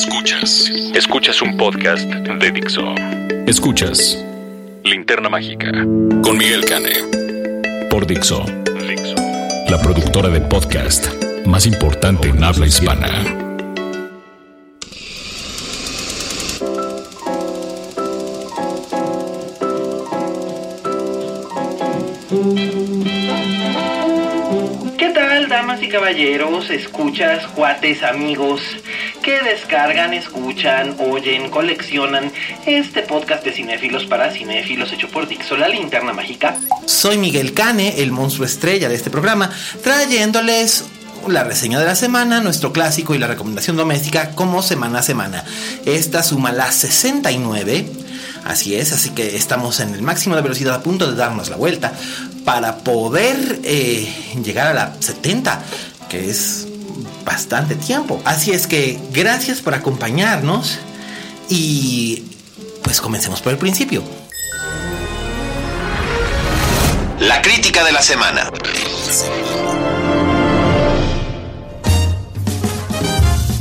[0.00, 0.72] Escuchas.
[0.94, 2.94] Escuchas un podcast de Dixo.
[3.46, 4.16] Escuchas
[4.82, 5.70] Linterna Mágica
[6.22, 6.94] con Miguel Cane.
[7.90, 8.42] Por Dixo.
[8.88, 9.14] Dixo.
[9.68, 11.06] La productora de podcast
[11.44, 13.08] más importante en habla hispana.
[24.96, 28.62] ¿Qué tal, damas y caballeros, escuchas, cuates, amigos,
[29.22, 32.32] que descargan, escuchan, oyen, coleccionan
[32.66, 36.56] este podcast de cinéfilos para cinéfilos hecho por Dixo, la linterna mágica?
[36.86, 39.50] Soy Miguel Cane, el monstruo estrella de este programa,
[39.82, 40.84] trayéndoles
[41.28, 45.44] la reseña de la semana, nuestro clásico y la recomendación doméstica como semana a semana.
[45.84, 47.86] Esta suma la 69.
[48.44, 51.56] Así es, así que estamos en el máximo de velocidad a punto de darnos la
[51.56, 51.92] vuelta
[52.44, 54.10] para poder eh,
[54.42, 55.62] llegar a la 70,
[56.08, 56.69] que es
[57.30, 58.20] bastante tiempo.
[58.24, 60.80] Así es que gracias por acompañarnos
[61.48, 62.24] y
[62.82, 64.02] pues comencemos por el principio.
[67.20, 68.50] La crítica de la semana.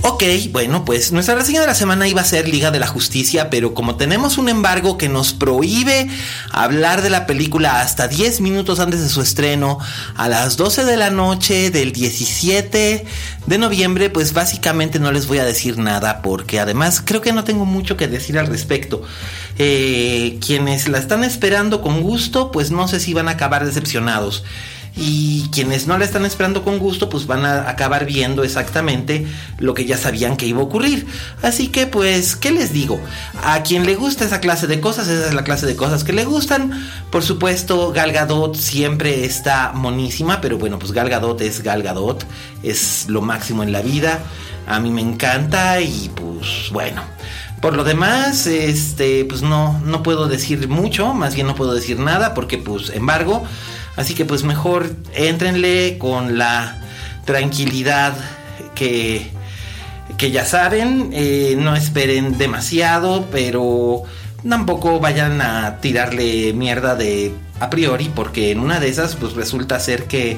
[0.02, 3.50] Ok, bueno, pues nuestra reseña de la semana iba a ser Liga de la Justicia,
[3.50, 6.08] pero como tenemos un embargo que nos prohíbe
[6.52, 9.77] hablar de la película hasta 10 minutos antes de su estreno,
[10.16, 13.05] a las 12 de la noche del 17
[13.45, 17.44] de noviembre, pues básicamente no les voy a decir nada, porque además creo que no
[17.44, 19.02] tengo mucho que decir al respecto.
[19.58, 24.45] Eh, quienes la están esperando con gusto, pues no sé si van a acabar decepcionados
[24.99, 29.26] y quienes no la están esperando con gusto pues van a acabar viendo exactamente
[29.58, 31.08] lo que ya sabían que iba a ocurrir.
[31.42, 32.99] Así que pues, ¿qué les digo?
[33.43, 36.11] A quien le gusta esa clase de cosas, esa es la clase de cosas que
[36.11, 36.71] le gustan.
[37.11, 42.26] Por supuesto, Gal Gadot siempre está monísima, pero bueno, pues Gal Gadot es Gal Gadot,
[42.61, 44.20] es lo máximo en la vida.
[44.67, 47.02] A mí me encanta y pues bueno.
[47.61, 51.99] Por lo demás, este, pues no, no puedo decir mucho, más bien no puedo decir
[51.99, 53.43] nada, porque pues embargo,
[53.99, 56.82] Así que pues mejor éntrenle con la
[57.26, 58.14] tranquilidad
[58.73, 59.30] que,
[60.17, 64.04] que ya saben, eh, no esperen demasiado, pero
[64.48, 69.77] tampoco vayan a tirarle mierda de a priori, porque en una de esas pues resulta
[69.82, 70.37] ser que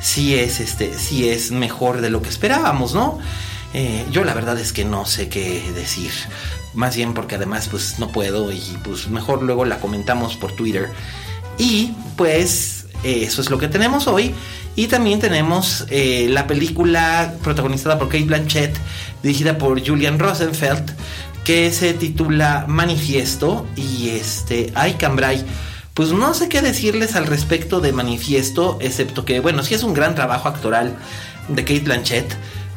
[0.00, 3.18] sí es este, sí es mejor de lo que esperábamos, ¿no?
[3.74, 6.12] Eh, yo la verdad es que no sé qué decir.
[6.72, 10.88] Más bien porque además pues no puedo y pues mejor luego la comentamos por Twitter.
[11.58, 12.71] Y pues
[13.04, 14.34] eso es lo que tenemos hoy.
[14.74, 18.76] Y también tenemos eh, la película protagonizada por Kate Blanchett,
[19.22, 20.90] dirigida por Julian Rosenfeld,
[21.44, 23.66] que se titula Manifiesto.
[23.76, 25.44] Y este, ay, Cambrai.
[25.94, 29.92] Pues no sé qué decirles al respecto de Manifiesto, excepto que, bueno, sí es un
[29.92, 30.96] gran trabajo actoral
[31.48, 32.34] de Kate Blanchett,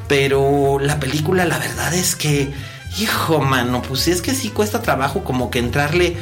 [0.10, 2.52] pero la película, la verdad es que,
[3.00, 6.18] hijo, mano, pues es que sí cuesta trabajo como que entrarle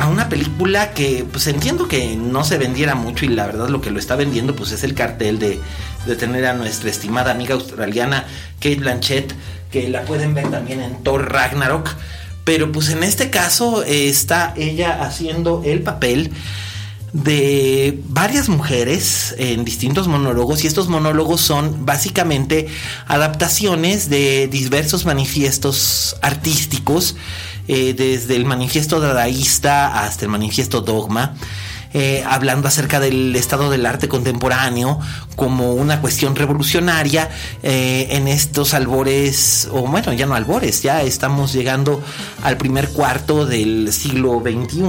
[0.00, 3.80] a una película que pues entiendo que no se vendiera mucho y la verdad lo
[3.80, 5.60] que lo está vendiendo pues es el cartel de,
[6.06, 8.26] de tener a nuestra estimada amiga australiana
[8.60, 9.34] Kate Blanchett
[9.70, 11.90] que la pueden ver también en Thor Ragnarok.
[12.44, 16.30] Pero pues en este caso eh, está ella haciendo el papel
[17.12, 22.66] de varias mujeres en distintos monólogos y estos monólogos son básicamente
[23.06, 27.16] adaptaciones de diversos manifiestos artísticos
[27.68, 31.34] eh, desde el manifiesto dadaísta hasta el manifiesto dogma.
[31.96, 34.98] Eh, hablando acerca del estado del arte contemporáneo
[35.36, 37.30] como una cuestión revolucionaria
[37.62, 42.02] eh, en estos albores, o bueno, ya no albores, ya estamos llegando
[42.42, 44.82] al primer cuarto del siglo XXI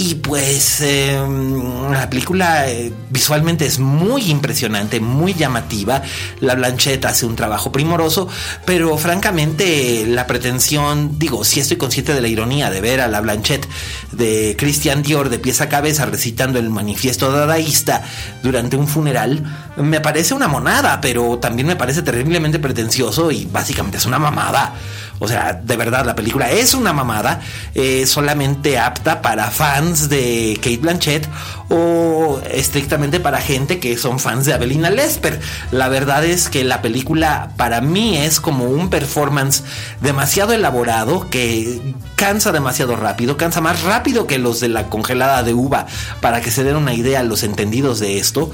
[0.00, 6.02] y pues em, la película eh, visualmente es muy impresionante, muy llamativa.
[6.38, 8.28] La Blanchett hace un trabajo primoroso,
[8.64, 13.20] pero francamente la pretensión, digo, si estoy consciente de la ironía de ver a la
[13.20, 13.66] Blanchett
[14.12, 18.04] de Christian Dior de pies a cabeza recitando el manifiesto dadaísta
[18.40, 19.42] durante un funeral,
[19.76, 24.74] me parece una monada, pero también me parece terriblemente pretencioso y básicamente es una mamada.
[25.18, 27.40] O sea, de verdad, la película es una mamada,
[27.74, 31.28] eh, solamente apta para fans de Kate Blanchett
[31.68, 35.40] o estrictamente para gente que son fans de Avelina Lesper.
[35.70, 39.64] La verdad es que la película para mí es como un performance
[40.00, 41.80] demasiado elaborado que
[42.18, 45.86] cansa demasiado rápido, cansa más rápido que los de la congelada de uva,
[46.20, 48.50] para que se den una idea los entendidos de esto.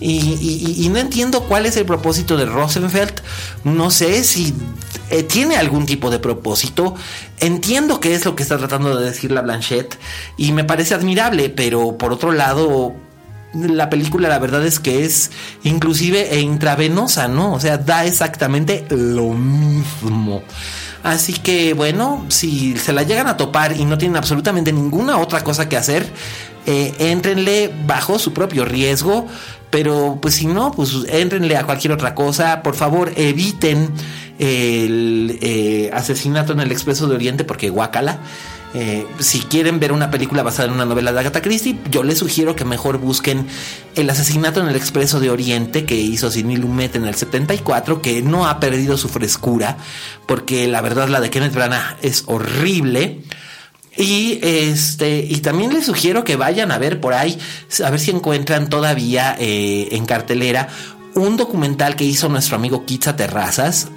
[0.00, 3.20] Y, no entiendo cuál es el propósito de Rosenfeld.
[3.64, 4.54] No sé si
[5.10, 6.94] eh, tiene algún tipo de propósito.
[7.40, 9.98] Entiendo qué es lo que está tratando de decir la Blanchette
[10.36, 12.94] y me parece admirable, pero por otro lado,
[13.52, 15.32] la película la verdad es que es
[15.64, 17.52] inclusive e intravenosa, ¿no?
[17.52, 20.44] O sea, da exactamente lo mismo.
[21.02, 25.42] Así que bueno, si se la llegan a topar y no tienen absolutamente ninguna otra
[25.42, 26.06] cosa que hacer,
[26.66, 29.26] eh, entrenle bajo su propio riesgo.
[29.70, 32.62] Pero pues si no, pues entrenle a cualquier otra cosa.
[32.62, 33.90] Por favor, eviten
[34.38, 38.20] el eh, asesinato en el Expreso de Oriente porque guacala.
[38.74, 42.18] Eh, si quieren ver una película basada en una novela de Agatha Christie, yo les
[42.18, 43.46] sugiero que mejor busquen
[43.94, 48.20] El asesinato en el Expreso de Oriente que hizo Sidney Lumet en el 74, que
[48.22, 49.78] no ha perdido su frescura,
[50.26, 53.22] porque la verdad la de Kenneth Branagh es horrible.
[53.96, 57.36] Y este, y también les sugiero que vayan a ver por ahí,
[57.84, 60.68] a ver si encuentran todavía eh, en cartelera
[61.14, 63.88] un documental que hizo nuestro amigo Kitza Terrazas,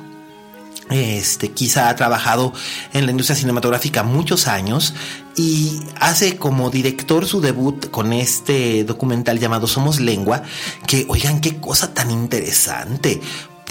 [0.91, 2.53] este, quizá ha trabajado
[2.93, 4.93] en la industria cinematográfica muchos años
[5.35, 10.43] y hace como director su debut con este documental llamado Somos Lengua,
[10.87, 13.21] que oigan qué cosa tan interesante,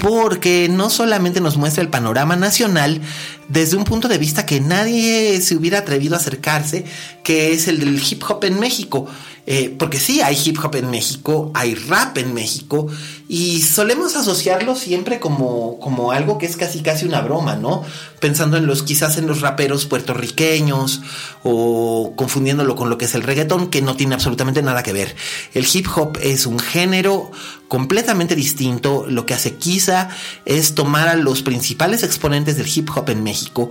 [0.00, 3.00] porque no solamente nos muestra el panorama nacional
[3.49, 6.84] desde un punto de vista que nadie se hubiera atrevido a acercarse,
[7.23, 9.06] que es el del hip hop en México.
[9.46, 12.87] Eh, porque sí, hay hip hop en México, hay rap en México,
[13.28, 17.82] y solemos asociarlo siempre como, como algo que es casi casi una broma, ¿no?
[18.20, 21.00] Pensando en los, quizás en los raperos puertorriqueños,
[21.42, 25.16] o confundiéndolo con lo que es el reggaetón, que no tiene absolutamente nada que ver.
[25.54, 27.31] El hip hop es un género
[27.69, 29.06] completamente distinto.
[29.08, 30.10] Lo que hace Kisa
[30.44, 33.70] es tomar a los principales exponentes del hip hop en México,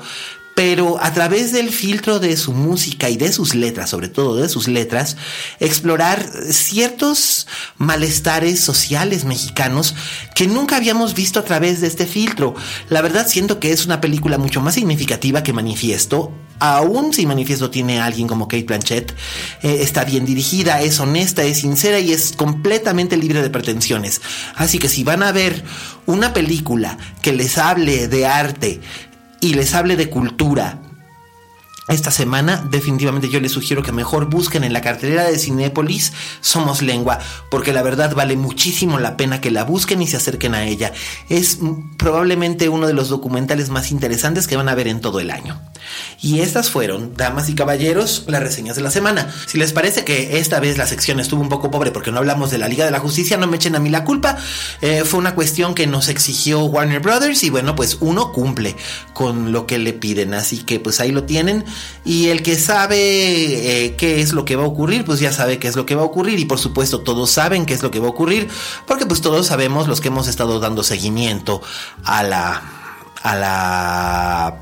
[0.59, 4.49] pero a través del filtro de su música y de sus letras, sobre todo de
[4.49, 5.15] sus letras,
[5.61, 7.47] explorar ciertos
[7.77, 9.95] malestares sociales mexicanos
[10.35, 12.55] que nunca habíamos visto a través de este filtro.
[12.89, 17.69] La verdad siento que es una película mucho más significativa que Manifiesto, aún si Manifiesto
[17.69, 19.13] tiene a alguien como Kate Blanchett,
[19.63, 24.21] eh, está bien dirigida, es honesta, es sincera y es completamente libre de pretensiones.
[24.55, 25.63] Así que si van a ver
[26.05, 28.81] una película que les hable de arte,
[29.41, 30.79] y les hable de cultura,
[31.89, 36.81] esta semana definitivamente yo les sugiero que mejor busquen en la cartelera de Cinépolis Somos
[36.81, 37.19] Lengua,
[37.49, 40.93] porque la verdad vale muchísimo la pena que la busquen y se acerquen a ella.
[41.29, 41.59] Es
[41.97, 45.59] probablemente uno de los documentales más interesantes que van a ver en todo el año.
[46.21, 49.33] Y estas fueron, damas y caballeros, las reseñas de la semana.
[49.47, 52.51] Si les parece que esta vez la sección estuvo un poco pobre porque no hablamos
[52.51, 54.37] de la Liga de la Justicia, no me echen a mí la culpa.
[54.81, 58.75] Eh, fue una cuestión que nos exigió Warner Brothers y bueno, pues uno cumple
[59.13, 60.33] con lo que le piden.
[60.33, 61.65] Así que pues ahí lo tienen.
[62.05, 62.97] Y el que sabe
[63.85, 65.95] eh, qué es lo que va a ocurrir, pues ya sabe qué es lo que
[65.95, 66.39] va a ocurrir.
[66.39, 68.47] Y por supuesto todos saben qué es lo que va a ocurrir,
[68.87, 71.61] porque pues todos sabemos los que hemos estado dando seguimiento
[72.03, 72.61] a la...
[73.23, 74.59] a la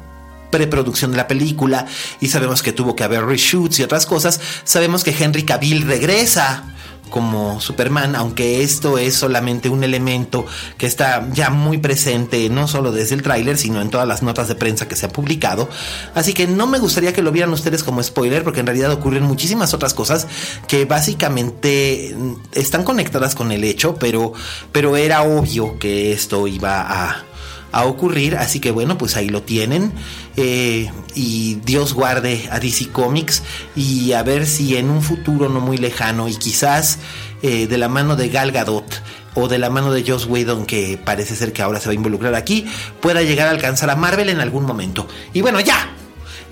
[0.50, 1.86] preproducción de la película
[2.22, 6.64] y sabemos que tuvo que haber reshoots y otras cosas, sabemos que Henry Cavill regresa
[7.10, 10.46] como Superman, aunque esto es solamente un elemento
[10.78, 14.48] que está ya muy presente, no solo desde el tráiler, sino en todas las notas
[14.48, 15.70] de prensa que se han publicado.
[16.16, 19.24] Así que no me gustaría que lo vieran ustedes como spoiler, porque en realidad ocurren
[19.24, 20.28] muchísimas otras cosas
[20.68, 22.16] que básicamente
[22.54, 24.34] están conectadas con el hecho, pero,
[24.72, 27.24] pero era obvio que esto iba a
[27.72, 28.36] a ocurrir.
[28.36, 29.94] Así que bueno, pues ahí lo tienen.
[30.36, 33.44] Eh, y Dios guarde a DC Comics
[33.76, 37.00] y a ver si en un futuro no muy lejano y quizás
[37.42, 39.02] eh, de la mano de Gal Gadot
[39.34, 41.96] o de la mano de Joss Whedon que parece ser que ahora se va a
[41.96, 42.68] involucrar aquí
[43.02, 45.08] pueda llegar a alcanzar a Marvel en algún momento.
[45.34, 45.94] Y bueno, ya.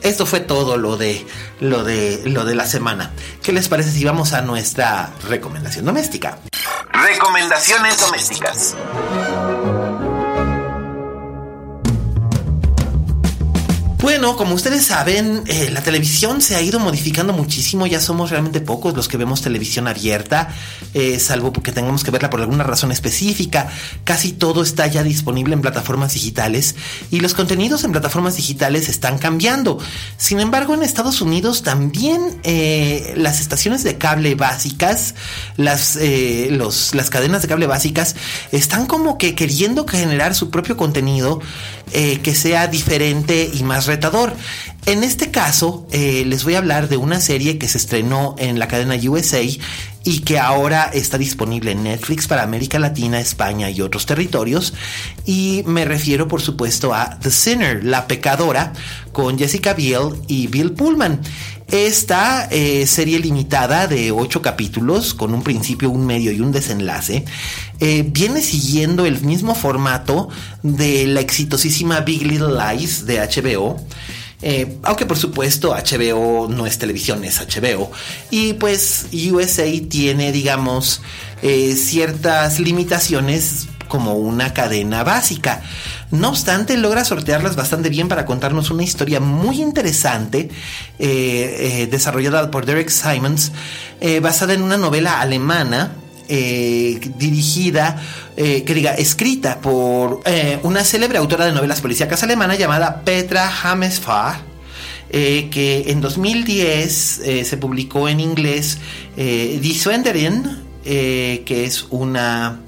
[0.01, 1.25] Esto fue todo lo de
[1.59, 3.11] lo de lo de la semana.
[3.41, 6.37] ¿Qué les parece si vamos a nuestra recomendación doméstica?
[6.91, 8.75] Recomendaciones domésticas.
[14.05, 17.87] Bueno, como ustedes saben, eh, la televisión se ha ido modificando muchísimo.
[17.87, 20.49] Ya somos realmente pocos los que vemos televisión abierta,
[20.93, 23.67] eh, salvo porque tengamos que verla por alguna razón específica.
[24.03, 26.75] Casi todo está ya disponible en plataformas digitales
[27.09, 29.79] y los contenidos en plataformas digitales están cambiando.
[30.17, 35.15] Sin embargo, en Estados Unidos también eh, las estaciones de cable básicas,
[35.57, 38.15] las, las cadenas de cable básicas,
[38.51, 41.41] están como que queriendo generar su propio contenido
[41.91, 44.33] eh, que sea diferente y más retador.
[44.85, 48.59] En este caso, eh, les voy a hablar de una serie que se estrenó en
[48.59, 49.41] la cadena USA
[50.05, 54.75] y que ahora está disponible en Netflix para América Latina, España y otros territorios.
[55.25, 58.73] Y me refiero, por supuesto, a The Sinner, La Pecadora,
[59.11, 61.21] con Jessica Biel y Bill Pullman.
[61.71, 67.25] Esta eh, serie limitada de ocho capítulos, con un principio, un medio y un desenlace,
[67.79, 70.29] eh, viene siguiendo el mismo formato
[70.61, 73.77] de la exitosísima Big Little Lies de HBO.
[74.43, 77.91] Eh, aunque por supuesto HBO no es televisión, es HBO.
[78.29, 81.01] Y pues USA tiene, digamos,
[81.41, 85.61] ciertas limitaciones como una cadena básica.
[86.11, 90.49] No obstante, logra sortearlas bastante bien para contarnos una historia muy interesante
[90.99, 93.51] eh, eh, desarrollada por Derek Simons,
[94.01, 95.95] eh, basada en una novela alemana
[96.27, 98.01] dirigida,
[98.35, 100.21] que diga, escrita por
[100.63, 104.41] una célebre autora de novelas policíacas alemana llamada Petra Hamesfahr.
[105.11, 108.79] que en 2010 se publicó en inglés
[109.15, 112.59] Die Swenderin, que es una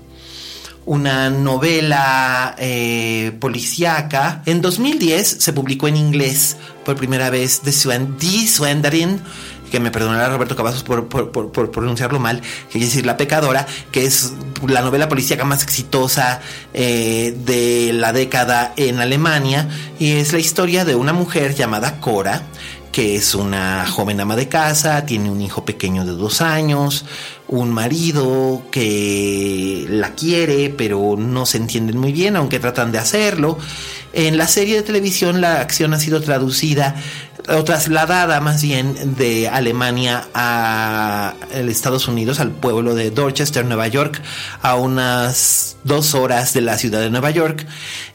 [0.88, 4.42] una novela eh, policíaca.
[4.46, 8.16] En 2010 se publicó en inglés por primera vez The, Swen
[9.70, 11.10] que me perdonará Roberto Cavazos por,
[11.72, 14.32] pronunciarlo mal, que quiere decir La Pecadora, que es
[14.66, 16.40] la novela policíaca más exitosa
[16.74, 19.68] eh, de la década en Alemania,
[20.00, 22.44] y es la historia de una mujer llamada Cora,
[22.98, 27.06] que es una joven ama de casa, tiene un hijo pequeño de dos años,
[27.48, 33.58] un marido que la quiere, pero no se entienden muy bien, aunque tratan de hacerlo.
[34.14, 36.96] En la serie de televisión la acción ha sido traducida
[37.48, 44.22] o trasladada más bien de Alemania a Estados Unidos, al pueblo de Dorchester, Nueva York,
[44.62, 47.66] a unas dos horas de la ciudad de Nueva York.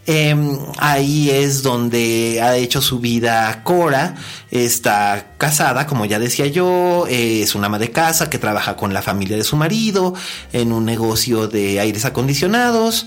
[0.05, 4.17] Em, ahí es donde ha hecho su vida Cora.
[4.51, 9.01] Está casada, como ya decía yo, es una ama de casa que trabaja con la
[9.01, 10.15] familia de su marido
[10.53, 13.07] en un negocio de aires acondicionados.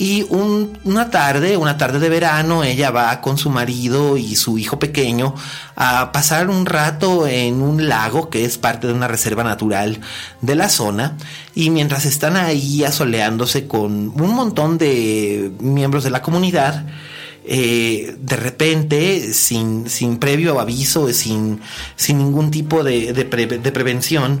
[0.00, 4.78] Y una tarde, una tarde de verano, ella va con su marido y su hijo
[4.78, 5.34] pequeño
[5.76, 10.00] a pasar un rato en un lago que es parte de una reserva natural
[10.40, 11.18] de la zona.
[11.54, 16.86] Y mientras están ahí asoleándose con un montón de miembros de la comunidad,
[17.44, 19.84] eh, de repente, sin,
[20.18, 21.60] previo aviso, sin,
[21.96, 24.40] sin ningún tipo de, de prevención,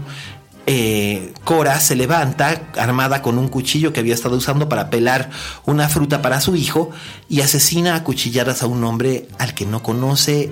[0.66, 5.30] eh, Cora se levanta armada con un cuchillo que había estado usando para pelar
[5.66, 6.90] una fruta para su hijo
[7.28, 10.50] y asesina a cuchilladas a un hombre al que no conoce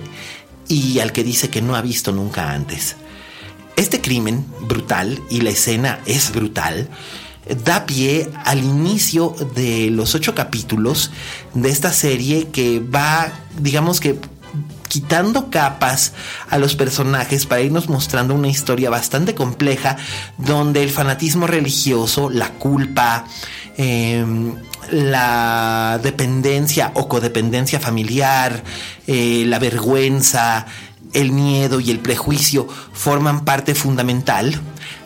[0.66, 2.96] y al que dice que no ha visto nunca antes.
[3.76, 6.88] Este crimen brutal, y la escena es brutal,
[7.64, 11.10] da pie al inicio de los ocho capítulos
[11.54, 14.18] de esta serie que va, digamos que
[14.88, 16.12] quitando capas
[16.50, 19.96] a los personajes para irnos mostrando una historia bastante compleja
[20.36, 23.24] donde el fanatismo religioso, la culpa,
[23.76, 24.54] em,
[24.90, 28.64] la dependencia o codependencia familiar,
[29.06, 30.66] eh, la vergüenza,
[31.12, 34.60] el miedo y el prejuicio forman parte fundamental.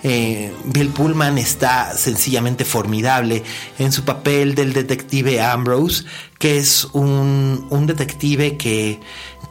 [0.05, 3.45] Eh, Bill Pullman está sencillamente formidable
[3.79, 6.05] en su papel del detective Ambrose,
[6.39, 9.01] que es un, un detective que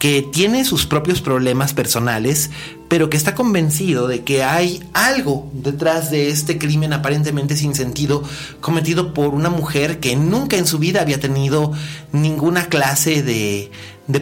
[0.01, 2.49] que tiene sus propios problemas personales,
[2.87, 8.23] pero que está convencido de que hay algo detrás de este crimen aparentemente sin sentido
[8.61, 11.71] cometido por una mujer que nunca en su vida había tenido
[12.13, 13.69] ninguna clase de,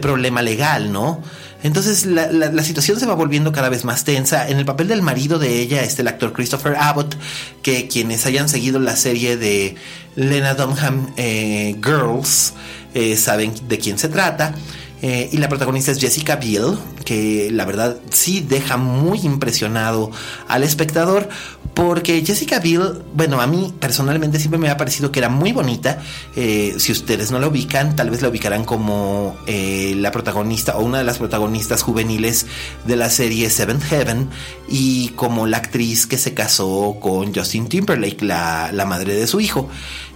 [0.02, 1.24] problema legal, ¿no?
[1.64, 4.50] Entonces la, situación se va volviendo cada vez más tensa.
[4.50, 7.16] En el papel del marido de ella está el actor Christopher Abbott,
[7.62, 9.76] que quienes hayan seguido la serie de
[10.18, 12.52] Lena Dunham eh, Girls
[12.94, 14.54] eh, saben de quién se trata.
[15.02, 20.12] Eh, y la protagonista es Jessica Biel, que la verdad sí deja muy impresionado
[20.48, 21.30] al espectador,
[21.74, 26.02] porque Jessica Biel, bueno, a mí personalmente siempre me ha parecido que era muy bonita.
[26.36, 30.84] Eh, si ustedes no la ubican, tal vez la ubicarán como eh, la protagonista o
[30.84, 32.48] una de las protagonistas juveniles
[32.86, 34.30] de la serie Seventh Heaven
[34.68, 39.40] y como la actriz que se casó con Justin Timberlake, la, la madre de su
[39.40, 39.70] hijo.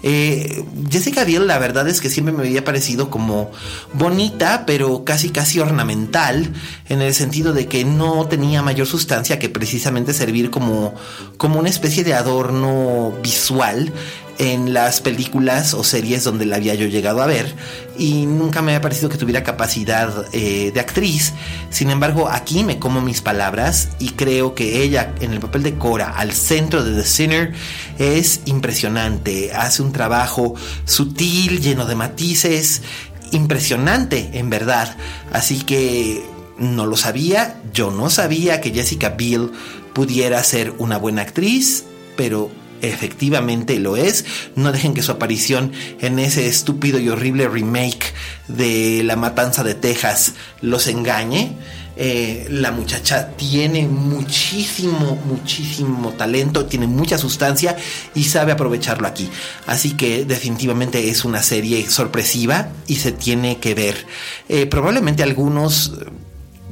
[0.06, 3.52] Eh, Jessica Biel, la verdad es que siempre me había parecido como
[3.94, 6.52] bonita, pero casi casi ornamental,
[6.94, 10.94] en el sentido de que no tenía mayor sustancia que precisamente servir como,
[11.38, 13.92] como una especie de adorno visual
[14.40, 17.54] en las películas o series donde la había yo llegado a ver
[17.98, 21.34] y nunca me había parecido que tuviera capacidad eh, de actriz.
[21.70, 25.76] Sin embargo, aquí me como mis palabras y creo que ella en el papel de
[25.76, 27.54] Cora al centro de The Sinner
[28.00, 29.54] es impresionante.
[29.54, 32.82] Hace un trabajo sutil, lleno de matices
[33.32, 34.96] impresionante, en verdad.
[35.32, 36.24] Así que
[36.63, 39.51] no lo sabía, yo no sabía que Jessica Biel
[39.93, 42.50] pudiera ser una buena actriz, pero
[42.82, 44.25] efectivamente lo es.
[44.55, 48.13] No dejen que su aparición en ese estúpido y horrible remake
[48.48, 51.58] de La Matanza de Texas los engañe.
[51.96, 57.77] Eh, la muchacha tiene muchísimo, muchísimo talento, tiene mucha sustancia
[58.15, 59.29] y sabe aprovecharlo aquí.
[59.67, 64.08] Así que definitivamente es una serie sorpresiva y se tiene que ver.
[64.50, 65.93] Eh, probablemente algunos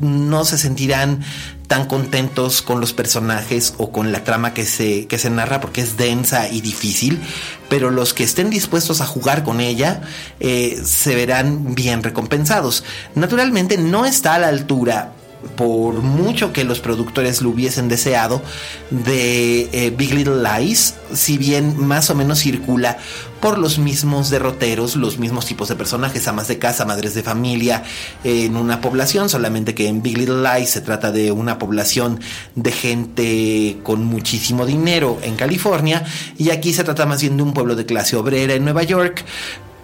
[0.01, 1.21] no se sentirán
[1.67, 5.81] tan contentos con los personajes o con la trama que se, que se narra porque
[5.81, 7.21] es densa y difícil,
[7.69, 10.01] pero los que estén dispuestos a jugar con ella
[10.41, 12.83] eh, se verán bien recompensados.
[13.15, 15.13] Naturalmente no está a la altura
[15.55, 18.41] por mucho que los productores lo hubiesen deseado,
[18.89, 22.97] de eh, Big Little Lies, si bien más o menos circula
[23.39, 27.83] por los mismos derroteros, los mismos tipos de personajes, amas de casa, madres de familia,
[28.23, 32.19] en una población, solamente que en Big Little Lies se trata de una población
[32.55, 36.05] de gente con muchísimo dinero en California,
[36.37, 39.25] y aquí se trata más bien de un pueblo de clase obrera en Nueva York,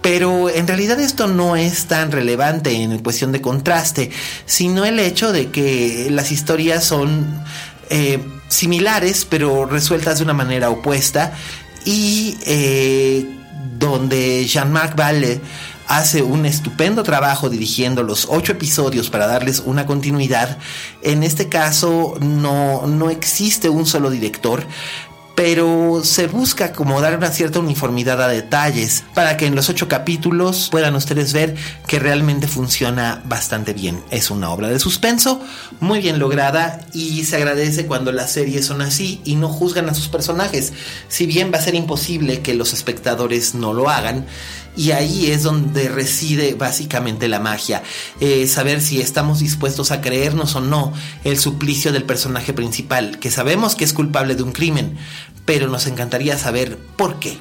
[0.09, 4.09] pero en realidad esto no es tan relevante en cuestión de contraste,
[4.45, 7.43] sino el hecho de que las historias son
[7.89, 11.33] eh, similares, pero resueltas de una manera opuesta,
[11.83, 13.25] y eh,
[13.77, 15.41] donde Jean-Marc Valle
[15.87, 20.57] hace un estupendo trabajo dirigiendo los ocho episodios para darles una continuidad.
[21.01, 24.65] En este caso no, no existe un solo director,
[25.37, 29.87] pero se busca como dar una cierta uniformidad a detalles para que en los ocho
[29.87, 34.03] capítulos puedan ustedes ver que realmente funciona bastante bien.
[34.09, 35.39] Es una obra de suspenso
[35.79, 39.93] muy bien lograda y se agradece cuando las series son así y no juzgan a
[39.93, 40.73] sus personajes,
[41.07, 44.25] si bien va a ser imposible que los espectadores no lo hagan
[44.77, 47.83] y ahí es donde reside básicamente la magia.
[48.19, 50.93] Eh, saber si estamos dispuestos a creernos o no
[51.23, 54.97] el suplicio del personaje principal, que sabemos que es culpable de un crimen,
[55.45, 57.39] pero nos encantaría saber por qué.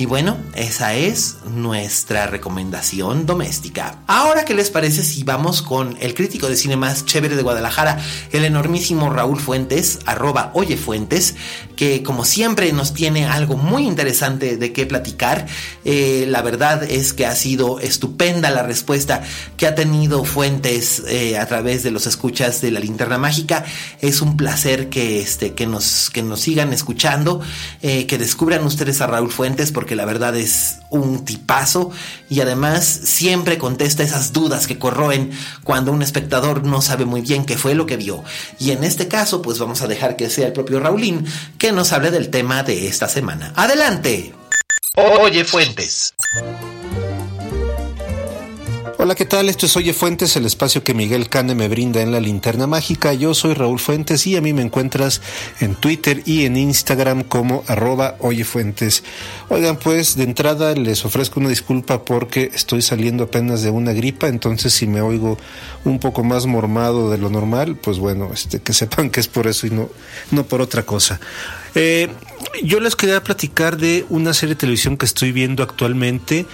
[0.00, 3.98] Y bueno, esa es nuestra recomendación doméstica.
[4.06, 7.98] Ahora, ¿qué les parece si vamos con el crítico de cine más chévere de Guadalajara,
[8.30, 11.34] el enormísimo Raúl Fuentes, arroba Oye Fuentes,
[11.74, 15.48] que como siempre nos tiene algo muy interesante de qué platicar.
[15.84, 19.22] Eh, la verdad es que ha sido estupenda la respuesta
[19.56, 23.64] que ha tenido Fuentes eh, a través de los escuchas de la linterna mágica.
[24.00, 27.40] Es un placer que, este, que, nos, que nos sigan escuchando,
[27.82, 31.90] eh, que descubran ustedes a Raúl Fuentes, porque que la verdad es un tipazo
[32.30, 35.32] y además siempre contesta esas dudas que corroen
[35.64, 38.22] cuando un espectador no sabe muy bien qué fue lo que vio.
[38.60, 41.26] Y en este caso, pues vamos a dejar que sea el propio Raulín
[41.58, 43.52] que nos hable del tema de esta semana.
[43.56, 44.32] Adelante.
[44.94, 46.14] Oye Fuentes.
[49.00, 49.48] Hola, ¿qué tal?
[49.48, 53.14] Esto es Oye Fuentes, el espacio que Miguel Cane me brinda en la linterna mágica.
[53.14, 55.22] Yo soy Raúl Fuentes y a mí me encuentras
[55.60, 59.04] en Twitter y en Instagram como arroba Oye Fuentes.
[59.50, 64.26] Oigan, pues de entrada les ofrezco una disculpa porque estoy saliendo apenas de una gripa,
[64.26, 65.38] entonces si me oigo
[65.84, 69.46] un poco más mormado de lo normal, pues bueno, este, que sepan que es por
[69.46, 69.90] eso y no,
[70.32, 71.20] no por otra cosa.
[71.76, 72.08] Eh,
[72.64, 76.46] yo les quería platicar de una serie de televisión que estoy viendo actualmente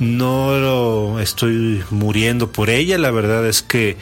[0.00, 3.96] no estoy muriendo por ella, la verdad es que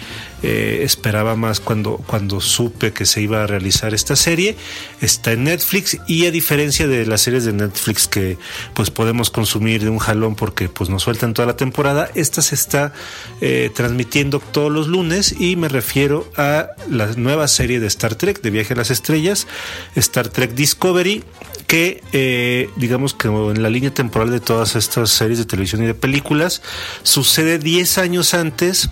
[0.45, 4.57] eh, esperaba más cuando, cuando supe que se iba a realizar esta serie.
[5.01, 8.39] Está en Netflix y a diferencia de las series de Netflix que
[8.75, 12.55] pues podemos consumir de un jalón porque pues nos sueltan toda la temporada, esta se
[12.55, 12.93] está
[13.41, 18.41] eh, transmitiendo todos los lunes y me refiero a la nueva serie de Star Trek,
[18.41, 19.49] de Viaje a las Estrellas,
[19.97, 21.25] Star Trek Discovery,
[21.69, 25.87] que eh, digamos que en la línea temporal de todas estas series de televisión y
[25.87, 26.63] de películas
[27.03, 28.89] sucede 10 años antes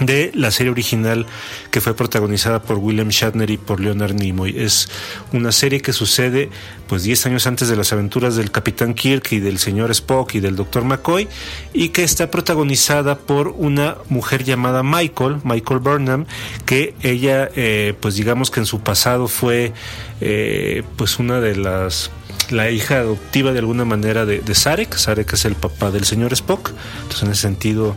[0.00, 1.26] de la serie original
[1.70, 4.54] que fue protagonizada por William Shatner y por Leonard Nimoy.
[4.56, 4.88] Es
[5.32, 6.50] una serie que sucede
[6.86, 10.40] pues 10 años antes de las aventuras del Capitán Kirk y del señor Spock y
[10.40, 10.84] del Dr.
[10.84, 11.28] McCoy
[11.72, 16.26] y que está protagonizada por una mujer llamada Michael, Michael Burnham,
[16.64, 19.72] que ella eh, pues digamos que en su pasado fue
[20.20, 22.10] eh, pues una de las
[22.50, 24.96] la hija adoptiva de alguna manera de, de Sarek.
[24.96, 26.72] Sarek es el papá del señor Spock.
[27.02, 27.96] Entonces, en ese sentido,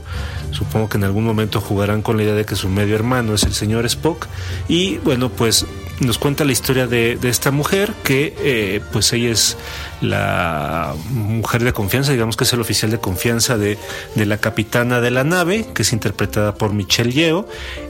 [0.52, 3.44] Supongo que en algún momento jugarán con la idea de que su medio hermano es
[3.44, 4.28] el señor Spock.
[4.68, 5.66] Y bueno, pues
[6.00, 9.58] nos cuenta la historia de, esta mujer que eh, pues ella es
[10.02, 13.78] la mujer de confianza, digamos que es el oficial de confianza de,
[14.16, 17.48] la capitana de la nave, que es interpretada por Michelle Yeo.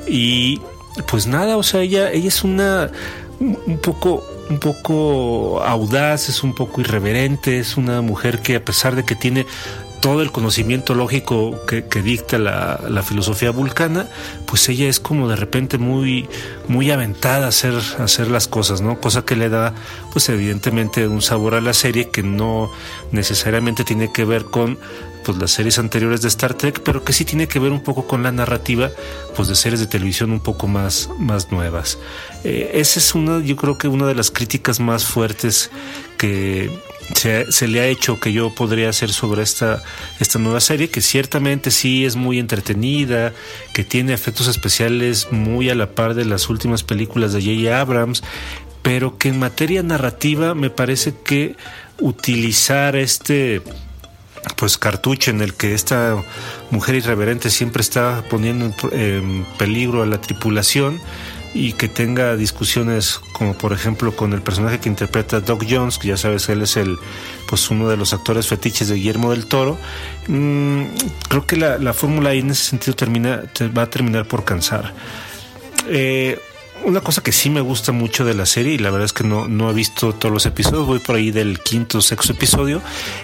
[0.08, 0.62] Y
[1.08, 2.91] pues nada, o sea, ella, ella es una
[3.39, 8.95] un poco un poco audaz, es un poco irreverente, es una mujer que a pesar
[8.95, 9.45] de que tiene
[9.99, 14.08] todo el conocimiento lógico que, dicta la, filosofía vulcana,
[14.45, 16.28] pues ella es como de repente muy,
[16.67, 18.99] muy aventada a hacer, hacer las cosas, ¿no?
[18.99, 19.73] Cosa que le da,
[20.13, 22.71] pues evidentemente un sabor a la serie que no
[23.12, 24.80] necesariamente tiene que ver con
[25.30, 28.08] pues las series anteriores de Star Trek, pero que sí tiene que ver un poco
[28.08, 28.89] con la narrativa,
[29.36, 32.00] pues de series de televisión un poco más, más nuevas.
[32.44, 35.70] Eh, esa es una, yo creo que una de las críticas más fuertes
[36.18, 36.72] que,
[37.13, 39.84] se, le ha hecho que yo podría hacer sobre esta,
[40.20, 43.32] esta nueva serie, que ciertamente sí es muy entretenida,
[43.76, 47.80] que tiene efectos especiales muy a la par de las últimas películas de J.J.
[47.80, 48.24] Abrams,
[48.82, 51.56] pero que en materia narrativa me parece que
[52.00, 53.62] utilizar este
[54.56, 56.23] pues cartucho en el que esta
[56.71, 60.99] mujer irreverente siempre está poniendo en peligro a la tripulación,
[61.54, 66.10] y que tenga discusiones como por ejemplo con el personaje que interpreta Doc Jones, que
[66.10, 66.97] ya sabes él es el
[67.47, 69.78] pues uno de los actores fetiches de Guillermo del Toro,
[70.28, 70.84] mm,
[71.28, 73.43] creo que la, la fórmula ahí en ese sentido termina,
[73.75, 74.93] va a terminar por cansar.
[75.88, 76.39] Eh,
[76.86, 79.24] una cosa que sí me gusta mucho de la serie, y la verdad es que
[79.24, 82.82] no, no he visto todos los episodios, voy por ahí del quinto o sexto episodio,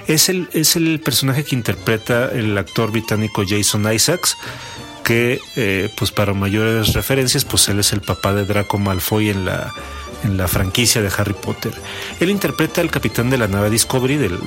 [0.07, 4.37] es el, es el personaje que interpreta el actor británico Jason Isaacs
[5.03, 9.45] que eh, pues para mayores referencias pues él es el papá de Draco Malfoy en
[9.45, 9.71] la
[10.23, 11.73] en la franquicia de Harry Potter.
[12.19, 14.39] Él interpreta al capitán de la nave Discovery, del,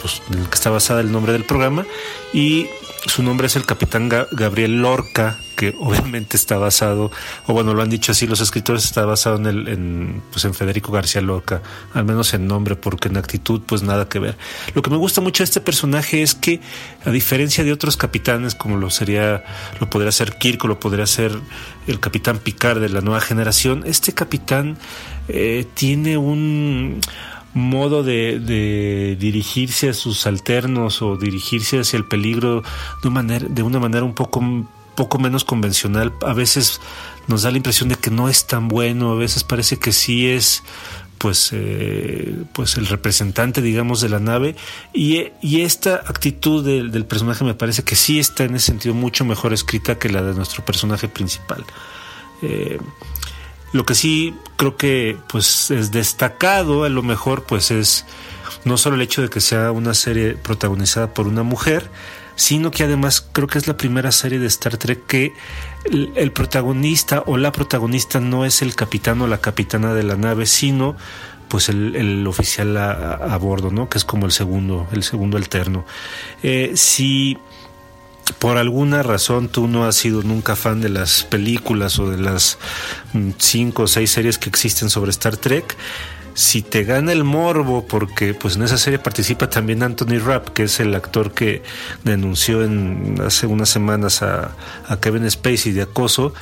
[0.00, 1.86] pues, del que está basada el nombre del programa,
[2.32, 2.66] y
[3.06, 7.10] su nombre es el capitán Gabriel Lorca, que obviamente está basado,
[7.46, 10.90] o bueno, lo han dicho así los escritores, está basado en, el, pues en Federico
[10.90, 11.60] García Lorca,
[11.92, 14.38] al menos en nombre, porque en actitud pues nada que ver.
[14.74, 16.60] Lo que me gusta mucho de este personaje es que,
[17.04, 19.44] a diferencia de otros capitanes, como lo sería,
[19.80, 21.38] lo podría ser Kirk o lo podría ser
[21.86, 24.78] el capitán Picard de la nueva generación, este capitán
[25.28, 27.02] eh, tiene un
[27.52, 32.62] modo de, dirigirse a sus alternos o dirigirse hacia el peligro
[33.02, 34.40] de manera, de una manera un poco,
[35.00, 36.12] poco menos convencional.
[36.20, 36.78] A veces
[37.26, 40.28] nos da la impresión de que no es tan bueno, a veces parece que sí
[40.28, 40.62] es
[41.16, 44.56] pues, eh, pues el representante, digamos, de la nave.
[44.92, 49.24] Y, y esta actitud del, personaje me parece que sí está en ese sentido mucho
[49.24, 51.64] mejor escrita que la de nuestro personaje principal.
[52.42, 52.76] Eh,
[53.72, 58.04] lo que sí creo que pues es destacado, a lo mejor pues es
[58.66, 61.90] no solo el hecho de que sea una serie protagonizada por una mujer,
[62.40, 65.34] sino que además creo que es la primera serie de Star Trek que
[65.84, 70.46] el, protagonista o la protagonista no es el capitán o la capitana de la nave,
[70.46, 70.96] sino
[71.48, 73.90] pues el, oficial a, bordo, ¿no?
[73.90, 75.84] Que es como el segundo, el segundo alterno.
[76.42, 77.36] Eh, si
[78.38, 82.56] por alguna razón tú no has sido nunca fan de las películas o de las
[83.12, 85.76] mm, cinco o seis series que existen sobre Star Trek,
[86.40, 90.62] si te gana el morbo, porque pues en esa serie participa también Anthony Rapp, que
[90.62, 91.62] es el actor que
[92.02, 94.52] denunció en hace unas semanas a,
[94.88, 96.32] a Kevin Spacey de acoso,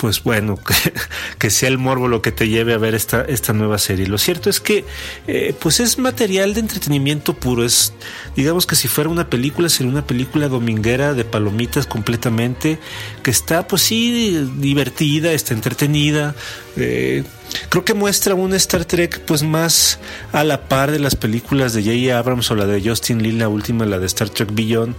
[0.00, 0.58] pues bueno,
[1.38, 4.06] que, sea el morbo lo que te lleve a ver esta, esta nueva serie.
[4.06, 4.86] Lo cierto es que,
[5.26, 7.66] eh, pues es material de entretenimiento puro.
[7.66, 7.92] Es,
[8.34, 12.78] digamos que si fuera una película, sería una película dominguera de palomitas completamente,
[13.22, 16.34] que está, pues sí, divertida, está entretenida.
[16.76, 17.24] Eh,
[17.68, 19.98] creo que muestra un Star Trek, pues más
[20.32, 22.18] a la par de las películas de J.J.
[22.18, 24.96] Abrams o la de Justin Lee, la última, la de Star Trek Beyond,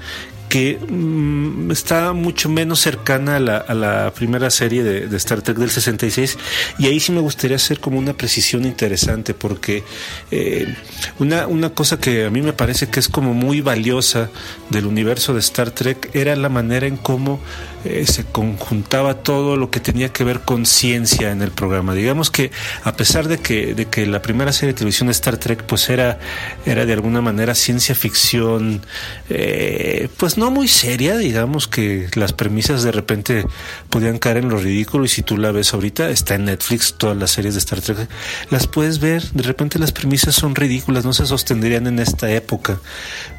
[0.51, 6.37] que mm, está mucho menos cercana a la, primera serie de, Star Trek del 66
[6.77, 9.85] y ahí sí me gustaría hacer como una precisión interesante porque
[10.29, 10.75] eh,
[11.19, 14.29] una, una cosa que a mí me parece que es como muy valiosa
[14.69, 17.39] del universo de Star Trek era la manera en cómo
[17.83, 21.93] eh, se conjuntaba todo lo que tenía que ver con ciencia en el programa.
[21.95, 22.51] Digamos que
[22.83, 25.89] a pesar de que, de que la primera serie de televisión de Star Trek pues
[25.89, 26.19] era,
[26.65, 28.81] era de alguna manera ciencia ficción,
[29.29, 33.45] eh, pues no muy seria, digamos que las premisas de repente
[33.89, 37.17] podían caer en lo ridículo y si tú la ves ahorita, está en Netflix, todas
[37.17, 38.10] las series de Star Trek,
[38.49, 42.80] las puedes ver, de repente las premisas son ridículas, no se sostendrían en esta época,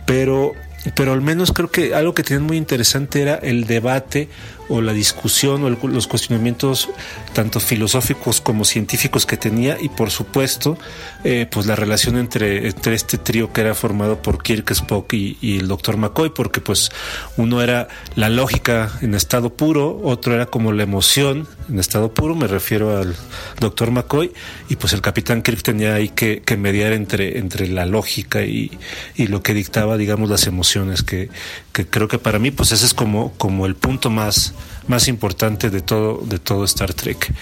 [0.06, 0.52] pero
[0.96, 4.28] pero al menos creo que algo que tienen muy interesante era el debate
[4.68, 6.88] o la discusión o los cuestionamientos
[7.32, 10.78] tanto filosóficos como científicos que tenía y por supuesto
[11.24, 15.58] eh, pues la relación entre, entre este trío que era formado por Kirk, Spock y,
[15.58, 16.90] el doctor McCoy porque pues
[17.36, 22.34] uno era la lógica en estado puro, otro era como la emoción en estado puro,
[22.34, 23.14] me refiero al
[23.60, 24.32] doctor McCoy
[24.68, 28.70] y pues el capitán Kirk tenía ahí que, que mediar entre, entre la lógica y,
[29.16, 31.28] y lo que dictaba digamos las emociones que,
[31.72, 34.54] que creo que para mí pues ese es como, como el punto más,
[34.88, 37.32] más importante de todo, de todo Star Trek.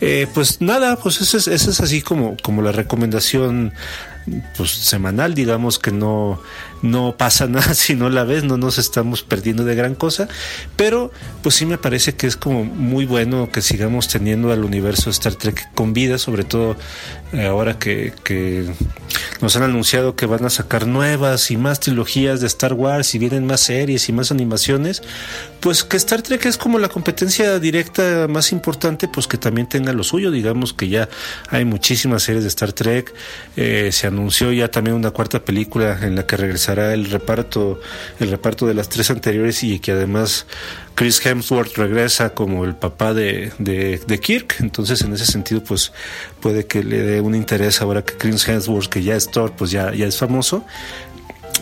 [0.00, 3.72] Eh, pues nada, pues esa es, es así como, como la recomendación
[4.56, 6.40] pues semanal, digamos que no,
[6.82, 10.28] no pasa nada si no la ves, no nos estamos perdiendo de gran cosa,
[10.76, 11.10] pero
[11.42, 15.34] pues sí me parece que es como muy bueno que sigamos teniendo al universo Star
[15.34, 16.76] Trek con vida, sobre todo
[17.32, 18.66] ahora que, que
[19.40, 23.18] nos han anunciado que van a sacar nuevas y más trilogías de Star Wars y
[23.18, 25.02] vienen más series y más animaciones,
[25.60, 29.92] pues que Star Trek es como la competencia directa más importante, pues que también tenga
[29.92, 31.08] lo suyo, digamos que ya
[31.48, 33.14] hay muchísimas series de Star Trek,
[33.56, 37.80] eh, se anunció ya también una cuarta película en la que regresará el reparto,
[38.18, 40.46] el reparto de las tres anteriores y que además
[41.00, 45.94] Chris Hemsworth regresa como el papá de, de, Kirk, entonces en ese sentido pues
[46.42, 49.70] puede que le dé un interés ahora que Chris Hemsworth, que ya es Thor, pues
[49.70, 50.62] ya, ya es famoso,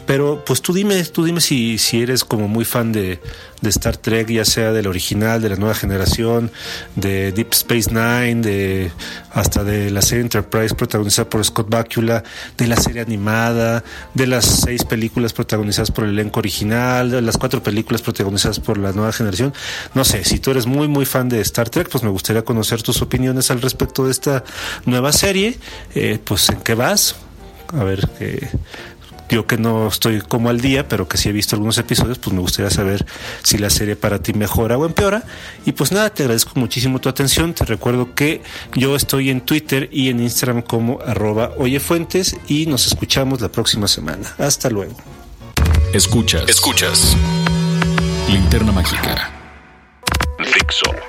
[0.07, 3.21] pero pues tú dime, tú dime si, si eres como muy fan de,
[3.61, 6.51] de Star Trek, ya sea del original, de la nueva generación,
[6.97, 8.93] de Deep Space Nine, de
[9.33, 12.23] hasta de la serie Enterprise protagonizada por Scott Bakula,
[12.57, 17.37] de la serie animada, de las seis películas protagonizadas por el elenco original, de las
[17.37, 19.53] cuatro películas protagonizadas por la nueva generación.
[19.95, 22.83] No sé, si tú eres muy muy fan de Star Trek, pues me gustaría conocer
[22.83, 24.45] tus opiniones al respecto de esta
[24.85, 25.59] nueva serie.
[25.95, 27.17] Eh, pues en qué vas,
[27.73, 28.49] a ver qué
[29.29, 32.35] yo que no estoy como al día, pero que sí he visto algunos episodios, pues
[32.35, 33.07] me gustaría saber
[33.43, 35.25] si la serie para ti mejora o empeora.
[35.67, 37.55] Y pues nada, te agradezco muchísimo tu atención.
[37.55, 38.43] Te recuerdo que
[38.75, 43.89] yo estoy en Twitter y en Instagram como arroba oyefuentes y nos escuchamos la próxima
[43.89, 44.35] semana.
[44.39, 44.95] Hasta luego.
[45.93, 46.49] Escuchas.
[46.49, 47.17] Escuchas.
[48.29, 49.31] Linterna Mágica.
[50.45, 51.08] Fixo.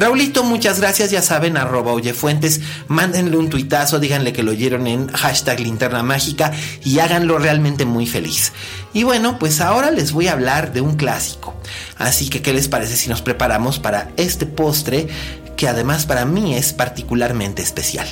[0.00, 1.10] Raulito, muchas gracias.
[1.10, 2.62] Ya saben, arroba oyefuentes.
[2.88, 8.06] Mándenle un tuitazo, díganle que lo oyeron en hashtag linterna mágica y háganlo realmente muy
[8.06, 8.52] feliz.
[8.94, 11.54] Y bueno, pues ahora les voy a hablar de un clásico.
[11.98, 15.06] Así que, ¿qué les parece si nos preparamos para este postre
[15.54, 18.08] que además para mí es particularmente especial?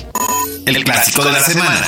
[0.67, 1.87] El clásico de la semana.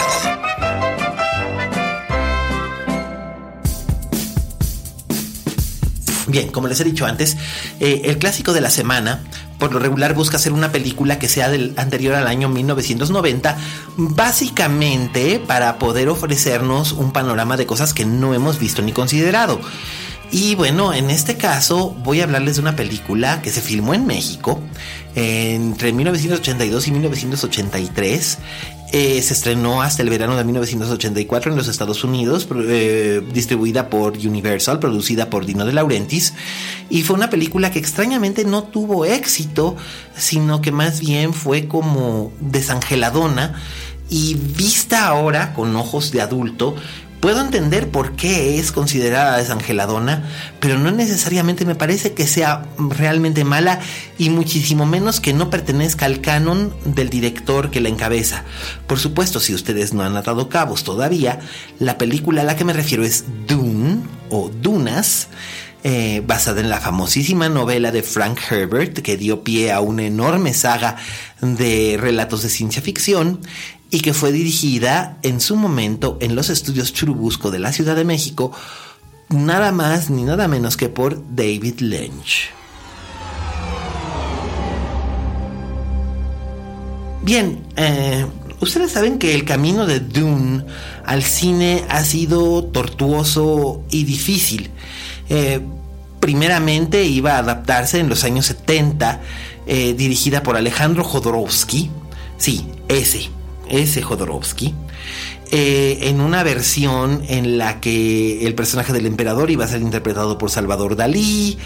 [6.25, 7.37] Bien, como les he dicho antes,
[7.79, 9.21] eh, el clásico de la semana
[9.61, 13.55] por lo regular busca hacer una película que sea del anterior al año 1990,
[13.95, 19.61] básicamente para poder ofrecernos un panorama de cosas que no hemos visto ni considerado.
[20.31, 24.07] Y bueno, en este caso voy a hablarles de una película que se filmó en
[24.07, 24.59] México
[25.13, 28.37] entre 1982 y 1983
[28.91, 34.17] eh, se estrenó hasta el verano de 1984 en los Estados Unidos, eh, distribuida por
[34.17, 36.33] Universal, producida por Dino De Laurentiis,
[36.89, 39.77] y fue una película que extrañamente no tuvo éxito,
[40.15, 43.61] sino que más bien fue como desangeladona
[44.09, 46.75] y vista ahora con ojos de adulto,
[47.21, 50.27] Puedo entender por qué es considerada desangeladona,
[50.59, 53.79] pero no necesariamente me parece que sea realmente mala
[54.17, 58.43] y muchísimo menos que no pertenezca al canon del director que la encabeza.
[58.87, 61.39] Por supuesto, si ustedes no han atado cabos todavía,
[61.77, 63.99] la película a la que me refiero es Dune
[64.31, 65.27] o Dunas.
[65.83, 70.53] Eh, basada en la famosísima novela de Frank Herbert que dio pie a una enorme
[70.53, 70.97] saga
[71.41, 73.39] de relatos de ciencia ficción
[73.91, 78.05] y que fue dirigida en su momento en los estudios Churubusco de la Ciudad de
[78.05, 78.51] México,
[79.29, 82.49] nada más ni nada menos que por David Lynch.
[87.21, 88.25] Bien, eh,
[88.61, 90.65] ustedes saben que el camino de Dune
[91.05, 94.71] al cine ha sido tortuoso y difícil.
[95.29, 95.59] Eh,
[96.19, 99.21] primeramente iba a adaptarse en los años 70,
[99.67, 101.91] eh, dirigida por Alejandro Jodorowsky.
[102.37, 103.29] Sí, ese,
[103.71, 104.73] ese Jodorowsky,
[105.51, 110.37] eh, en una versión en la que el personaje del emperador iba a ser interpretado
[110.37, 111.57] por Salvador Dalí,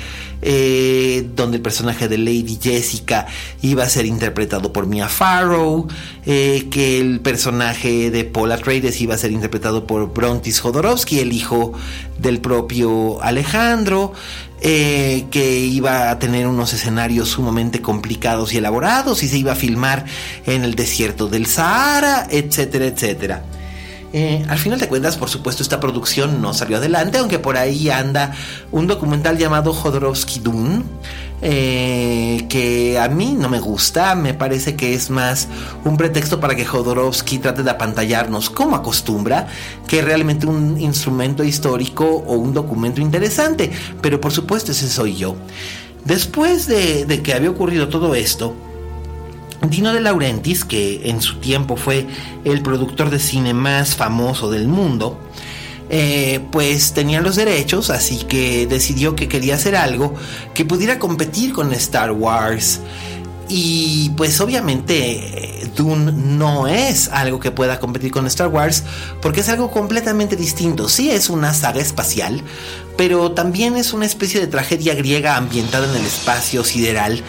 [0.48, 3.26] eh, donde el personaje de Lady Jessica
[3.64, 5.88] iba a ser interpretado por Mia Farrow,
[6.28, 11.34] eh, que el personaje de Paul Atreides iba a ser interpretado por Brontis Jodorowsky, el
[11.34, 11.74] hijo
[12.20, 14.14] del propio Alejandro,
[14.62, 19.56] eh, que iba a tener unos escenarios sumamente complicados y elaborados y se iba a
[19.56, 20.06] filmar
[20.46, 23.44] en el desierto del Sahara, etcétera, etcétera.
[24.18, 27.90] Eh, al final de cuentas, por supuesto, esta producción no salió adelante, aunque por ahí
[27.90, 28.34] anda
[28.72, 30.84] un documental llamado Jodorowsky Dune,
[31.42, 35.50] eh, que a mí no me gusta, me parece que es más
[35.84, 39.48] un pretexto para que Jodorowsky trate de apantallarnos como acostumbra,
[39.86, 43.70] que realmente un instrumento histórico o un documento interesante,
[44.02, 45.36] pero por supuesto ese soy yo.
[46.06, 48.56] Después de que había ocurrido todo esto,
[49.70, 52.08] Dino de Laurentiis, que en su tiempo fue
[52.44, 55.20] el productor de cine más famoso del mundo,
[55.90, 60.16] eh, pues tenía los derechos, así que decidió que quería hacer algo
[60.54, 62.82] que pudiera competir con Star Wars.
[63.48, 68.84] y pues obviamente Dune no es algo que pueda competir con Star Wars
[69.22, 70.90] porque es algo completamente distinto.
[70.90, 72.42] Sí es una saga espacial,
[72.98, 77.22] pero también es una especie de tragedia griega ambientada en el espacio sideral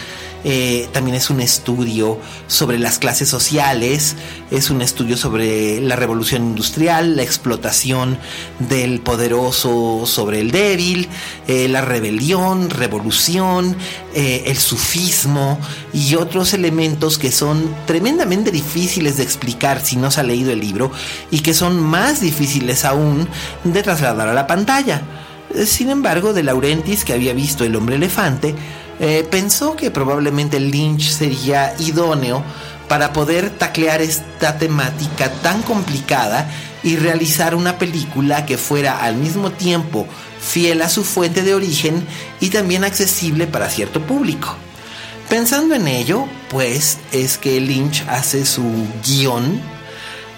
[0.48, 4.14] eh, también es un estudio sobre las clases sociales,
[4.52, 8.16] es un estudio sobre la revolución industrial, la explotación
[8.61, 11.09] del poderoso sobre el débil,
[11.48, 13.74] eh, la rebelión, revolución,
[14.14, 15.59] eh, el sufismo
[15.92, 20.61] y otros elementos que son tremendamente difíciles de explicar si no se ha leído el
[20.61, 20.92] libro
[21.32, 23.28] y que son más difíciles aún
[23.64, 25.02] de trasladar a la pantalla.
[25.64, 28.54] Sin embargo, de Laurentis, que había visto El hombre elefante,
[29.00, 32.42] eh, pensó que probablemente Lynch sería idóneo
[32.88, 36.48] para poder taclear esta temática tan complicada
[36.82, 40.06] y realizar una película que fuera al mismo tiempo
[40.40, 42.06] fiel a su fuente de origen
[42.40, 44.54] y también accesible para cierto público.
[45.28, 48.62] Pensando en ello, pues es que Lynch hace su
[49.04, 49.61] guion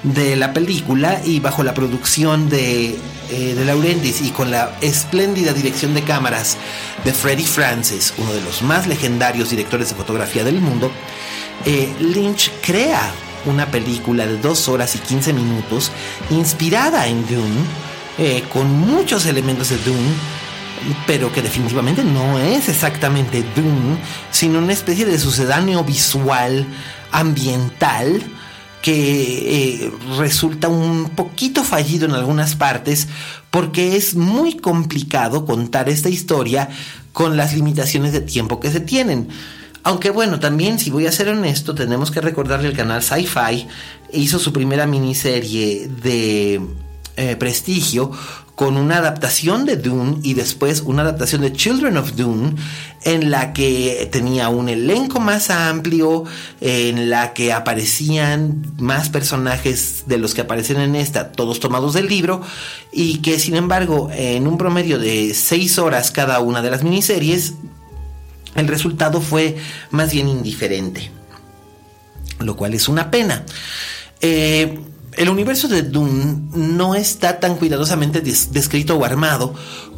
[0.03, 2.97] de la película y bajo la producción de,
[3.31, 6.57] eh, de Laurentiis y con la espléndida dirección de cámaras
[7.05, 10.91] de Freddie Francis, uno de los más legendarios directores de fotografía del mundo,
[11.65, 13.13] eh, Lynch crea
[13.45, 15.91] una película de 2 horas y 15 minutos
[16.31, 17.65] inspirada en Dune,
[18.19, 20.13] eh, con muchos elementos de Dune,
[21.07, 23.99] pero que definitivamente no es exactamente Dune,
[24.31, 26.67] sino una especie de sucedáneo visual
[27.11, 28.23] ambiental
[28.89, 33.07] que eh, resulta un poquito fallido en algunas partes
[33.51, 36.71] porque es muy complicado contar esta historia
[37.13, 39.29] con las limitaciones de tiempo que se tienen.
[39.83, 43.69] Aunque bueno, también si voy a ser honesto, tenemos que recordarle el canal Sci-Fi
[44.15, 46.59] hizo su primera miniserie de
[47.19, 48.11] eh, prestigio
[48.59, 52.57] con una adaptación de Dune y después una adaptación de Children of Dune
[53.05, 56.25] en la que tenía un elenco más amplio,
[56.61, 62.09] en la que aparecían más personajes de los que aparecen en esta, todos tomados del
[62.09, 62.43] libro,
[62.91, 67.55] y que sin embargo en un promedio de seis horas cada una de las miniseries,
[68.57, 69.57] el resultado fue
[69.93, 71.13] más bien indiferente,
[72.41, 73.45] lo cual es una pena.
[74.21, 74.81] Eh,
[75.19, 79.53] el universo de Dune no está tan cuidadosamente descrito o armado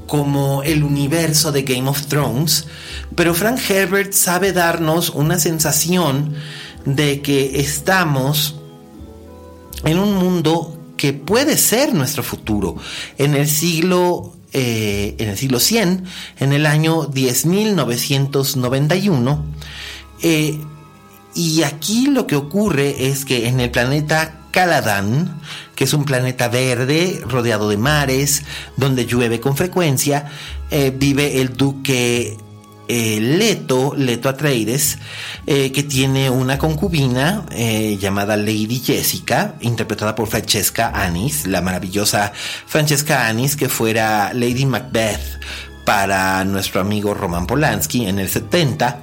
[0.07, 2.67] como el universo de Game of Thrones,
[3.15, 6.33] pero Frank Herbert sabe darnos una sensación
[6.87, 8.57] de que estamos
[9.85, 12.77] en un mundo que puede ser nuestro futuro.
[13.19, 16.07] En el siglo, eh, en el siglo 100,
[16.41, 19.43] en el año 10.991,
[20.23, 20.59] eh,
[21.35, 25.41] y aquí lo que ocurre es que en el planeta Caladan,
[25.75, 28.43] que es un planeta verde rodeado de mares,
[28.77, 30.31] donde llueve con frecuencia,
[30.71, 32.37] eh, vive el duque
[32.89, 34.99] eh, Leto, Leto Atreides,
[35.47, 37.47] eh, que tiene una concubina
[37.99, 42.33] llamada Lady Jessica, interpretada por Francesca Anis, la maravillosa
[42.67, 45.41] Francesca Anis, que fuera Lady Macbeth
[45.85, 49.03] para nuestro amigo Roman Polanski en el 70.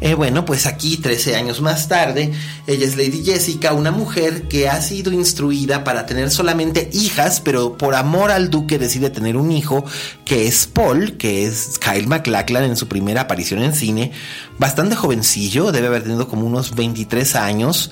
[0.00, 2.32] Eh, bueno, pues aquí, 13 años más tarde,
[2.66, 7.78] ella es Lady Jessica, una mujer que ha sido instruida para tener solamente hijas, pero
[7.78, 9.84] por amor al duque decide tener un hijo,
[10.24, 14.12] que es Paul, que es Kyle MacLachlan en su primera aparición en cine,
[14.58, 17.90] bastante jovencillo, debe haber tenido como unos 23 años,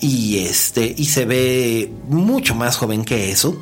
[0.00, 3.56] y este, y se ve mucho más joven que eso.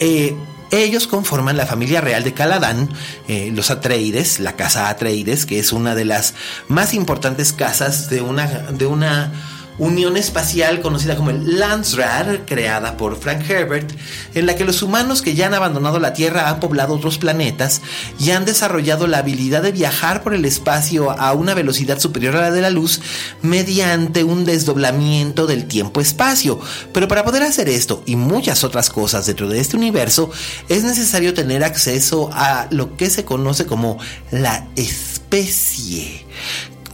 [0.00, 0.34] Eh,
[0.82, 2.88] ellos conforman la familia real de Caladán,
[3.28, 6.34] eh, los Atreides, la casa Atreides, que es una de las
[6.68, 9.32] más importantes casas de una, de una
[9.78, 13.90] unión espacial conocida como el Landsrad, creada por Frank Herbert,
[14.34, 17.82] en la que los humanos que ya han abandonado la Tierra han poblado otros planetas
[18.18, 22.42] y han desarrollado la habilidad de viajar por el espacio a una velocidad superior a
[22.42, 23.00] la de la luz
[23.42, 26.60] mediante un desdoblamiento del tiempo-espacio.
[26.92, 30.30] Pero para poder hacer esto y muchas otras cosas dentro de este universo,
[30.68, 33.98] es necesario tener acceso a lo que se conoce como
[34.30, 36.24] la especie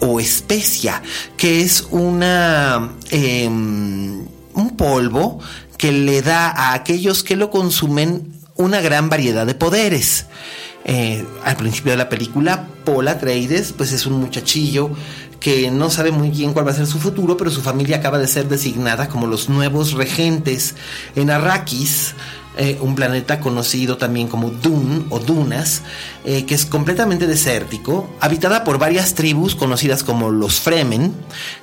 [0.01, 1.03] o especia,
[1.37, 5.41] que es una em, un polvo
[5.79, 10.27] que le da a aquellos que lo consumen una gran variedad de poderes.
[10.85, 14.91] Eh, al principio de la película, Paul Atreides, pues es un muchachillo
[15.39, 18.19] que no sabe muy bien cuál va a ser su futuro, pero su familia acaba
[18.19, 20.75] de ser designada como los nuevos regentes
[21.17, 22.15] en Arrakis,
[22.63, 25.81] eh, un planeta conocido también como Dun o Dunas,
[26.27, 31.15] eh, que es completamente desértico, habitada por varias tribus conocidas como los Fremen,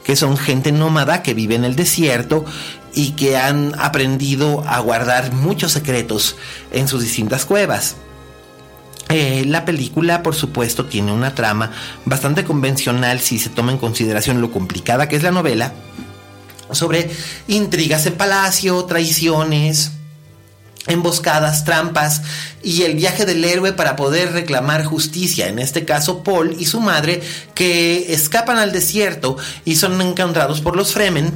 [0.04, 2.46] que son gente nómada que vive en el desierto
[2.96, 6.36] y que han aprendido a guardar muchos secretos
[6.72, 7.98] en sus distintas cuevas.
[9.10, 11.74] Eh, la película, por supuesto, tiene una trama
[12.06, 15.74] bastante convencional si se toma en consideración lo complicada que es la novela,
[16.72, 17.12] sobre
[17.48, 19.92] intrigas en palacio, traiciones,
[20.88, 22.22] emboscadas, trampas
[22.64, 25.48] y el viaje del héroe para poder reclamar justicia.
[25.48, 27.22] En este caso, Paul y su madre
[27.54, 31.32] que escapan al desierto y son encontrados por los Fremen,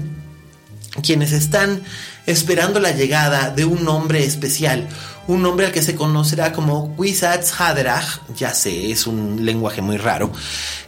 [1.01, 1.81] quienes están
[2.25, 4.87] esperando la llegada de un hombre especial,
[5.27, 9.97] un hombre al que se conocerá como Kwisatz Haderach, ya sé, es un lenguaje muy
[9.97, 10.31] raro,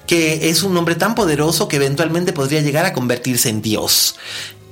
[0.05, 4.16] que es un hombre tan poderoso que eventualmente podría llegar a convertirse en Dios.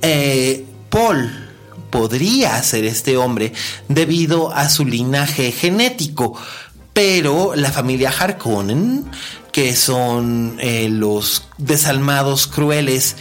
[0.02, 1.51] Eh, Paul
[1.92, 3.52] podría ser este hombre
[3.86, 6.36] debido a su linaje genético,
[6.92, 9.04] pero la familia Harkonnen,
[9.52, 13.16] que son eh, los desalmados crueles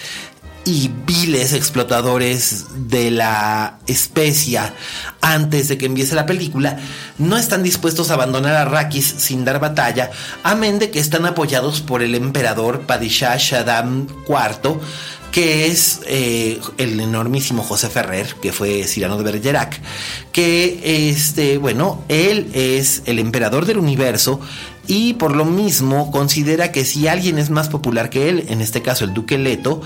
[0.64, 4.74] y viles explotadores de la especia
[5.20, 6.80] antes de que empiece la película,
[7.18, 10.12] no están dispuestos a abandonar a Rakis sin dar batalla,
[10.44, 14.80] amén de que están apoyados por el emperador Padishah Shaddam IV,
[15.32, 19.80] que es eh, el enormísimo José Ferrer, que fue Cirano de Bergerac,
[20.32, 24.42] que este, bueno, él es el emperador del universo
[24.88, 28.82] y por lo mismo considera que si alguien es más popular que él, en este
[28.82, 29.82] caso el duque Leto,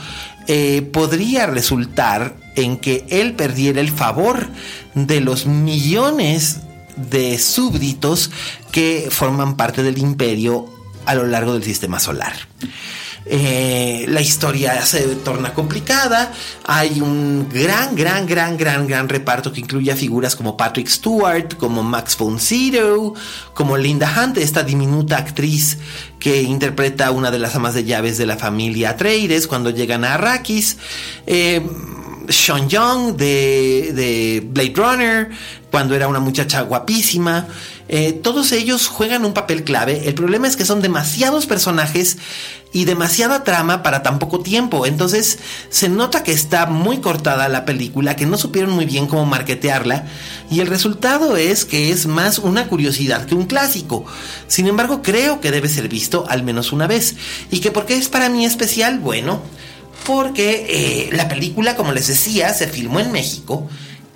[0.48, 4.48] eh, podría resultar en que él perdiera el favor
[4.96, 6.62] de los millones
[6.96, 8.32] de súbditos
[8.72, 10.66] que forman parte del imperio
[11.06, 12.34] a lo largo del sistema solar.
[13.28, 16.32] Eh, la historia se torna complicada.
[16.66, 21.56] Hay un gran, gran, gran, gran, gran reparto que incluye a figuras como Patrick Stewart,
[21.58, 23.16] como Max von Sydow,
[23.54, 25.78] como Linda Hunt, esta diminuta actriz
[26.20, 30.04] que interpreta a una de las amas de llaves de la familia Atreides cuando llegan
[30.04, 30.78] a Arrakis.
[31.26, 31.62] Eh,
[32.30, 35.30] Sean Young de, de Blade Runner,
[35.76, 37.48] cuando era una muchacha guapísima.
[37.90, 40.08] Eh, todos ellos juegan un papel clave.
[40.08, 42.18] El problema es que son demasiados personajes
[42.72, 44.86] y demasiada trama para tan poco tiempo.
[44.86, 45.38] Entonces
[45.70, 50.08] se nota que está muy cortada la película, que no supieron muy bien cómo marketearla.
[50.50, 54.06] Y el resultado es que es más una curiosidad que un clásico.
[54.48, 57.18] Sin embargo, creo que debe ser visto al menos una vez.
[57.52, 59.00] ¿Y que por qué es para mí especial?
[59.00, 59.42] Bueno,
[60.06, 63.68] porque eh, la película, como les decía, se filmó en México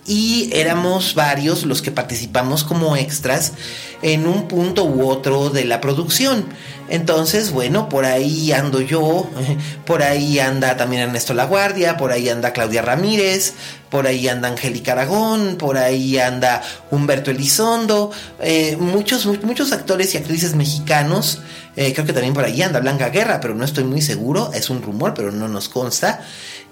[0.08, 3.54] y éramos varios los que participamos como extras
[4.02, 6.46] en un punto u otro de la producción.
[6.90, 9.30] Entonces, bueno, por ahí ando yo,
[9.86, 13.54] por ahí anda también Ernesto Laguardia, por ahí anda Claudia Ramírez,
[13.90, 20.18] por ahí anda Angélica Aragón, por ahí anda Humberto Elizondo, eh, muchos, muchos actores y
[20.18, 21.42] actrices mexicanos,
[21.76, 24.70] eh, creo que también por ahí anda Blanca Guerra, pero no estoy muy seguro, es
[24.70, 26.22] un rumor, pero no nos consta.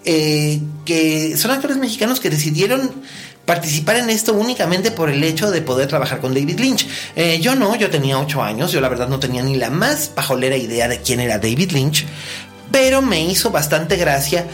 [0.06, 2.92] Eh, que son actores mexicanos que decidieron
[3.46, 6.88] participar en esto únicamente por el hecho de poder trabajar con David Lynch.
[7.16, 10.10] Eh, yo no, yo tenía 8 años, yo la verdad no tenía ni la más
[10.10, 12.06] pajolera idea de quién era David Lynch,
[12.72, 14.46] pero me hizo bastante gracia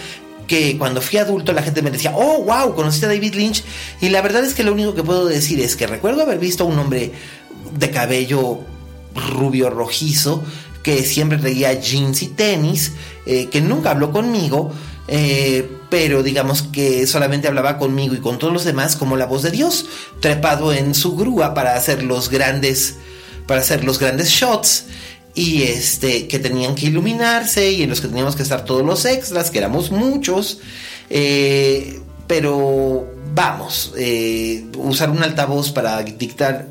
[0.47, 3.63] que cuando fui adulto la gente me decía, oh, wow, conociste a David Lynch.
[3.99, 6.63] Y la verdad es que lo único que puedo decir es que recuerdo haber visto
[6.63, 7.11] a un hombre
[7.77, 8.59] de cabello
[9.15, 10.43] rubio rojizo
[10.83, 12.91] que siempre traía jeans y tenis,
[13.25, 14.71] eh, que nunca habló conmigo,
[15.07, 19.43] eh, pero digamos que solamente hablaba conmigo y con todos los demás como la voz
[19.43, 19.85] de Dios,
[20.21, 22.95] trepado en su grúa para hacer los grandes,
[23.45, 24.85] para hacer los grandes shots
[25.35, 29.05] y este que tenían que iluminarse y en los que teníamos que estar todos los
[29.05, 30.59] extras, que éramos muchos,
[31.09, 36.67] eh, pero vamos, eh, usar un altavoz para dictar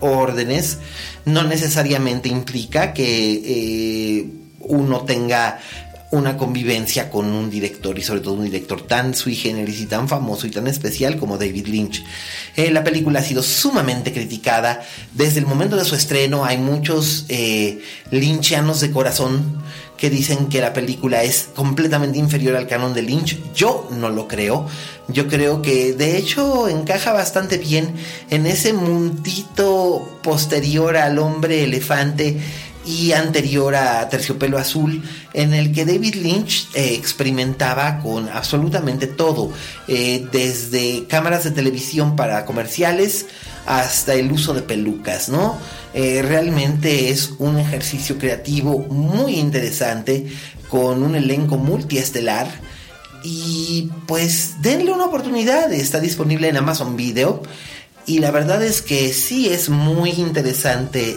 [0.00, 0.78] órdenes
[1.24, 4.26] no necesariamente implica que
[4.60, 5.60] uno tenga
[6.14, 10.08] una convivencia con un director y sobre todo un director tan sui generis y tan
[10.08, 12.04] famoso y tan especial como David Lynch.
[12.56, 16.44] Eh, la película ha sido sumamente criticada desde el momento de su estreno.
[16.44, 19.62] Hay muchos eh, lynchianos de corazón
[19.96, 23.38] que dicen que la película es completamente inferior al canon de Lynch.
[23.54, 24.66] Yo no lo creo.
[25.08, 27.94] Yo creo que de hecho encaja bastante bien
[28.30, 32.38] en ese mundito posterior al hombre elefante
[32.86, 39.52] y anterior a Terciopelo Azul, en el que David Lynch eh, experimentaba con absolutamente todo,
[39.88, 43.26] eh, desde cámaras de televisión para comerciales
[43.66, 45.58] hasta el uso de pelucas, ¿no?
[45.94, 50.26] Eh, realmente es un ejercicio creativo muy interesante
[50.68, 52.48] con un elenco multiestelar
[53.22, 57.42] y pues denle una oportunidad, está disponible en Amazon Video
[58.06, 61.16] y la verdad es que sí es muy interesante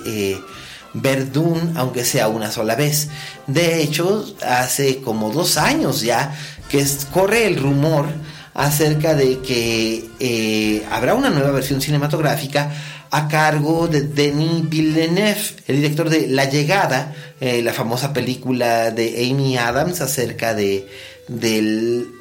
[1.01, 1.27] ver
[1.75, 3.09] aunque sea una sola vez.
[3.47, 6.35] De hecho, hace como dos años ya
[6.69, 8.05] que corre el rumor
[8.53, 12.71] acerca de que eh, habrá una nueva versión cinematográfica
[13.11, 19.29] a cargo de Denis Villeneuve, el director de La Llegada, eh, la famosa película de
[19.31, 20.87] Amy Adams acerca de
[21.27, 22.16] del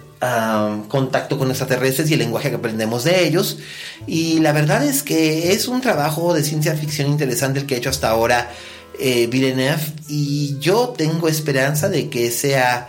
[0.88, 3.58] contacto con extraterrestres y el lenguaje que aprendemos de ellos.
[4.06, 7.78] Y la verdad es que es un trabajo de ciencia ficción interesante el que ha
[7.78, 8.50] hecho hasta ahora
[8.98, 12.88] eh, Villeneuve y yo tengo esperanza de que sea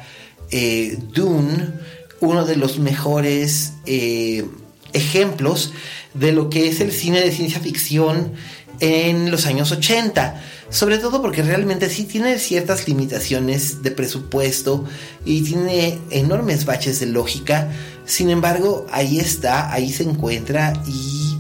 [0.52, 1.74] eh, Dune
[2.22, 4.46] uno de los mejores eh,
[4.94, 5.74] ejemplos
[6.14, 8.34] de lo que es el cine de ciencia ficción
[8.80, 10.42] en los años 80.
[10.70, 14.84] Sobre todo porque realmente sí tiene ciertas limitaciones de presupuesto
[15.26, 17.72] y tiene enormes baches de lógica.
[18.06, 21.38] Sin embargo, ahí está, ahí se encuentra y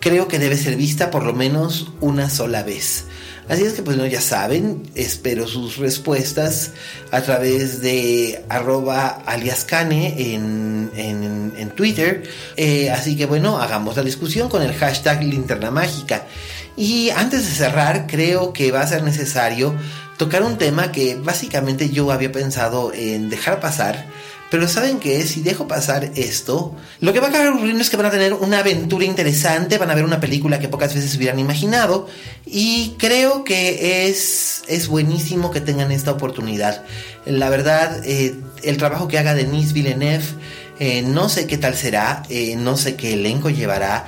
[0.00, 3.06] creo que debe ser vista por lo menos una sola vez.
[3.48, 6.72] Así es que pues no, ya saben, espero sus respuestas
[7.12, 12.24] a través de arroba aliascane en, en, Twitter.
[12.56, 16.26] Eh, así que bueno, hagamos la discusión con el hashtag linterna mágica.
[16.76, 19.74] Y antes de cerrar, creo que va a ser necesario
[20.16, 24.06] tocar un tema que básicamente yo había pensado en dejar pasar
[24.50, 27.96] pero saben que si dejo pasar esto, lo que va a acabar ocurriendo es que
[27.96, 31.38] van a tener una aventura interesante, van a ver una película que pocas veces hubieran
[31.38, 32.06] imaginado
[32.44, 36.84] y creo que es, es buenísimo que tengan esta oportunidad.
[37.24, 40.24] La verdad, eh, el trabajo que haga Denise Villeneuve,
[40.78, 44.06] eh, no sé qué tal será, eh, no sé qué elenco llevará,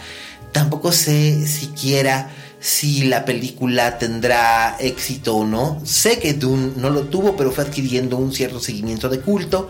[0.53, 2.31] tampoco sé siquiera
[2.61, 5.81] si la película tendrá éxito o no.
[5.85, 9.69] Sé que Dune no lo tuvo, pero fue adquiriendo un cierto seguimiento de culto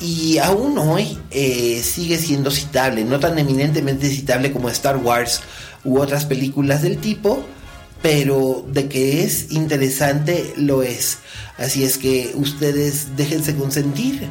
[0.00, 5.40] y aún hoy eh, sigue siendo citable, no tan eminentemente citable como Star Wars
[5.84, 7.44] u otras películas del tipo,
[8.00, 11.18] pero de que es interesante lo es.
[11.56, 14.28] Así es que ustedes déjense consentir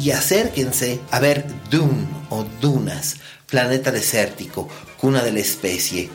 [0.00, 3.16] y acérquense a ver Dune o Dunas,
[3.46, 4.68] planeta desértico,
[5.00, 6.10] cuna de la especie.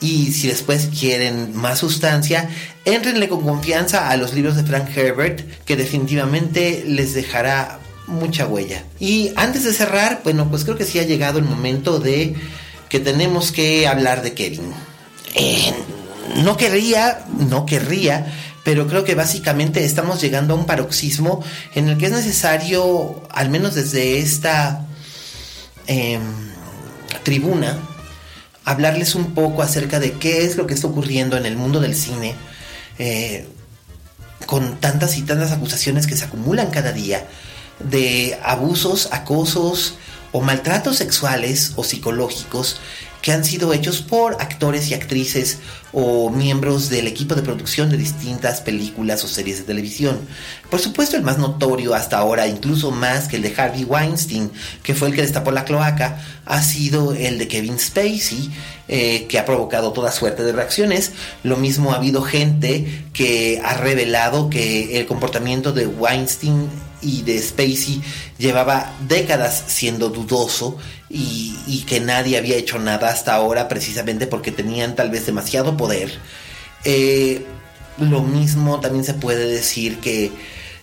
[0.00, 2.48] Y si después quieren más sustancia,
[2.84, 8.82] entrenle con confianza a los libros de Frank Herbert, que definitivamente les dejará mucha huella.
[8.98, 12.34] Y antes de cerrar, bueno, pues creo que sí ha llegado el momento de
[12.88, 14.72] que tenemos que hablar de Kevin.
[15.34, 15.72] Eh,
[16.36, 18.34] no querría, no querría,
[18.64, 21.44] pero creo que básicamente estamos llegando a un paroxismo
[21.74, 24.86] en el que es necesario, al menos desde esta
[25.86, 26.22] em,
[27.22, 27.78] tribuna,
[28.64, 31.94] hablarles un poco acerca de qué es lo que está ocurriendo en el mundo del
[31.94, 32.34] cine,
[32.98, 33.46] eh,
[34.46, 37.26] con tantas y tantas acusaciones que se acumulan cada día
[37.80, 39.94] de abusos, acosos
[40.32, 42.80] o maltratos sexuales o psicológicos
[43.22, 45.58] que han sido hechos por actores y actrices
[45.92, 50.20] o miembros del equipo de producción de distintas películas o series de televisión.
[50.70, 54.50] Por supuesto, el más notorio hasta ahora, incluso más que el de Harvey Weinstein,
[54.82, 58.50] que fue el que destapó la cloaca, ha sido el de Kevin Spacey,
[58.86, 61.12] eh, que ha provocado toda suerte de reacciones.
[61.42, 66.68] Lo mismo ha habido gente que ha revelado que el comportamiento de Weinstein
[67.00, 68.02] y de Spacey
[68.38, 70.76] llevaba décadas siendo dudoso
[71.08, 76.12] y, que nadie había hecho nada hasta ahora precisamente porque tenían tal vez demasiado poder.
[76.84, 77.46] Eh,
[77.98, 80.30] lo mismo también se puede decir que,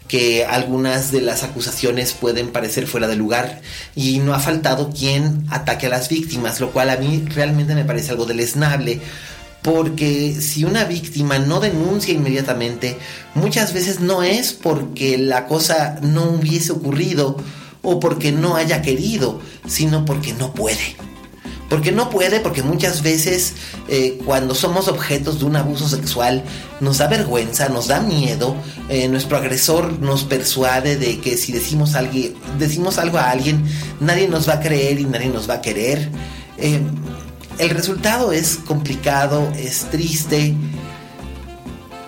[0.07, 3.61] que algunas de las acusaciones pueden parecer fuera de lugar
[3.95, 7.85] y no ha faltado quien ataque a las víctimas, lo cual a mí realmente me
[7.85, 9.01] parece algo deleznable
[9.65, 12.99] porque si una víctima no denuncia inmediatamente,
[13.33, 17.37] muchas veces no es porque la cosa no hubiese ocurrido
[17.81, 20.95] o porque no haya querido, sino porque no puede.
[21.67, 23.53] Porque no puede, porque muchas veces
[23.87, 26.43] eh, cuando somos objetos de un abuso sexual
[26.79, 28.55] nos da vergüenza, nos da miedo,
[28.87, 32.13] eh, nuestro agresor nos persuade de que si decimos, algo,
[32.59, 33.63] decimos algo a alguien,
[33.99, 36.07] nadie nos va a creer y nadie nos va a querer.
[36.59, 36.81] Eh,
[37.57, 40.55] el resultado es complicado, es triste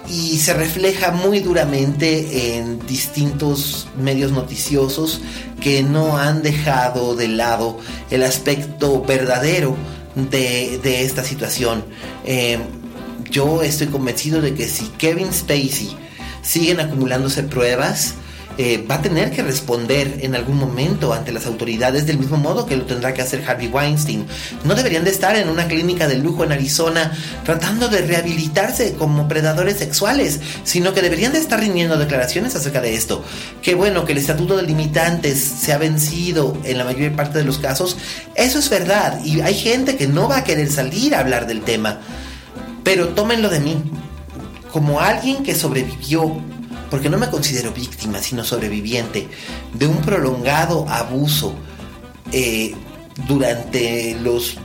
[0.10, 5.22] y se refleja muy duramente en distintos medios noticiosos
[5.60, 7.78] que no han dejado de lado
[8.10, 9.76] el aspecto verdadero
[10.16, 11.84] de, esta situación.
[12.26, 12.58] Eh,
[13.30, 15.96] yo estoy convencido de que si Kevin Spacey
[16.42, 18.14] siguen acumulándose pruebas,
[18.58, 22.66] eh, va a tener que responder en algún momento ante las autoridades del mismo modo
[22.66, 24.26] que lo tendrá que hacer Harvey Weinstein.
[24.64, 27.12] No deberían de estar en una clínica de lujo en Arizona
[27.46, 32.96] tratando de rehabilitarse como predadores sexuales, sino que deberían de estar rindiendo declaraciones acerca de
[32.96, 33.24] esto.
[33.62, 37.44] Qué bueno que el estatuto de limitantes se ha vencido en la mayor parte de
[37.44, 37.98] los casos.
[38.34, 41.62] Eso es verdad y hay gente que no va a querer salir a hablar del
[41.62, 42.00] tema.
[42.84, 43.84] Pero tómenlo de mí.
[44.72, 46.42] Como alguien que sobrevivió
[46.90, 49.28] porque no me considero víctima, sino sobreviviente
[49.74, 51.56] de un prolongado abuso
[52.32, 52.74] eh,
[53.28, 54.58] durante los,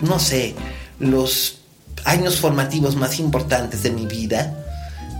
[0.00, 0.54] no sé,
[0.98, 1.60] los
[2.04, 4.58] años formativos más importantes de mi vida,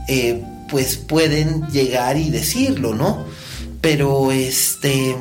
[0.09, 3.25] eh, pues pueden llegar y decirlo, ¿no?
[3.81, 5.17] Pero este,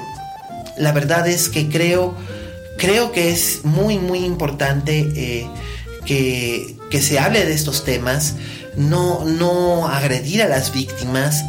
[0.77, 2.15] la verdad es que creo,
[2.77, 5.47] creo que es muy, muy importante eh,
[6.05, 8.35] que, que, se hable de estos temas,
[8.75, 11.43] no, no agredir a las víctimas,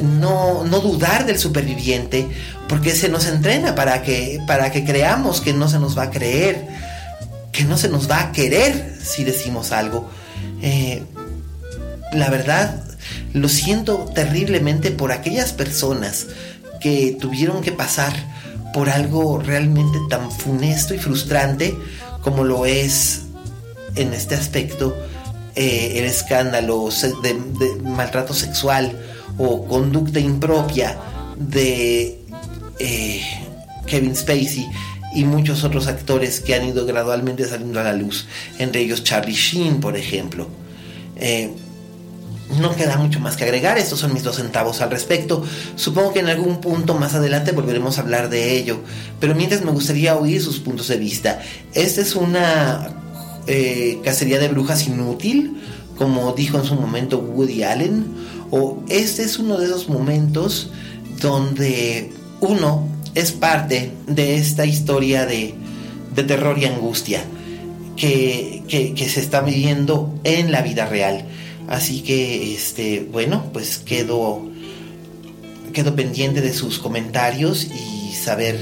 [0.00, 2.28] no, no dudar del superviviente,
[2.68, 6.10] porque se nos entrena para que, para que creamos que no se nos va a
[6.10, 6.66] creer,
[7.52, 10.08] que no se nos va a querer si decimos algo.
[10.62, 11.02] Eh,
[12.12, 12.82] la verdad,
[13.32, 16.26] lo siento terriblemente por aquellas personas
[16.80, 18.12] que tuvieron que pasar
[18.72, 21.76] por algo realmente tan funesto y frustrante
[22.22, 23.22] como lo es
[23.96, 24.96] en este aspecto
[25.60, 26.88] eh, el escándalo
[27.20, 27.34] de,
[27.82, 28.96] maltrato sexual
[29.38, 30.96] o conducta impropia
[31.36, 32.20] de
[32.78, 33.22] eh,
[33.84, 34.68] Kevin Spacey
[35.16, 38.28] y muchos otros actores que han ido gradualmente saliendo a la luz,
[38.60, 40.46] entre ellos Charlie Sheen, por ejemplo.
[41.16, 41.50] Eh,
[42.60, 45.44] no queda mucho más que agregar, estos son mis dos centavos al respecto.
[45.74, 48.78] Supongo que en algún punto más adelante volveremos a hablar de ello,
[49.18, 51.42] pero mientras me gustaría oír sus puntos de vista.
[51.74, 53.07] Esta es una
[53.48, 55.56] eh, cacería de brujas inútil,
[55.96, 58.04] como dijo en su momento Woody Allen,
[58.50, 60.70] o este es uno de esos momentos
[61.20, 65.54] donde uno es parte de esta historia de,
[66.14, 67.22] terror y angustia
[67.96, 71.24] que, que, se está viviendo en la vida real.
[71.68, 74.42] Así que, este, bueno, pues quedo,
[75.72, 78.58] quedo pendiente de sus comentarios y saber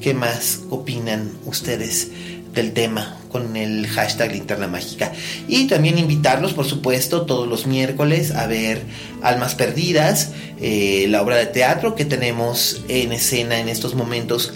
[0.00, 2.10] qué más opinan ustedes
[2.54, 5.12] del tema con el hashtag Linterna Mágica.
[5.48, 8.82] Y también invitarlos, por supuesto, todos los miércoles a ver
[9.22, 10.30] Almas Perdidas,
[10.60, 14.52] eh, la obra de teatro que tenemos en escena en estos momentos.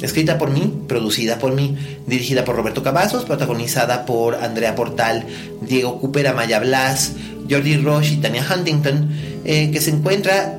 [0.00, 1.76] Escrita por mí, producida por mí,
[2.06, 5.26] dirigida por Roberto Cavazos, protagonizada por Andrea Portal,
[5.60, 7.12] Diego Cooper, Amaya Blas,
[7.48, 9.10] Jordi Roche y Tania Huntington,
[9.44, 10.58] eh, que se encuentra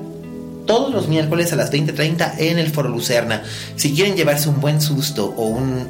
[0.66, 3.44] todos los miércoles a las 20.30 en el Foro Lucerna.
[3.76, 5.48] Si quieren llevarse un buen susto o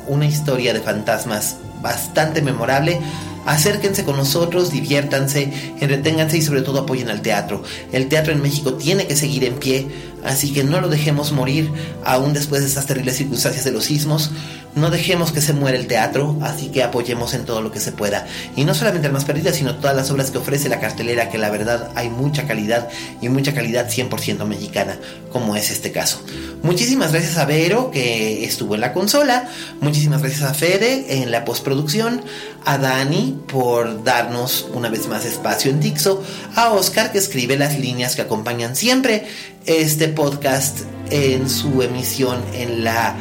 [0.08, 3.00] una historia de fantasmas bastante memorable,
[3.46, 7.64] acérquense con nosotros, diviértanse, entreténganse y sobre todo apoyen al teatro.
[7.92, 9.88] El teatro en México tiene que seguir en pie,
[10.26, 11.72] así que no lo dejemos morir
[12.04, 14.32] aún después de estas terribles circunstancias de los sismos.
[14.76, 17.92] No dejemos que se muera el teatro, así que apoyemos en todo lo que se
[17.92, 18.26] pueda.
[18.56, 21.38] Y no solamente el más perdidas, sino todas las obras que ofrece la cartelera, que
[21.38, 22.90] la verdad hay mucha calidad
[23.22, 24.98] y mucha calidad 100% mexicana,
[25.32, 26.24] como es este caso.
[26.64, 29.48] Muchísimas gracias a Vero, que estuvo en la consola.
[29.80, 32.24] Muchísimas gracias a Fede en la postproducción.
[32.66, 36.24] A Dani por darnos una vez más espacio en Dixo.
[36.56, 39.28] A Oscar que escribe las líneas que acompañan siempre
[39.66, 43.16] este podcast en su emisión en la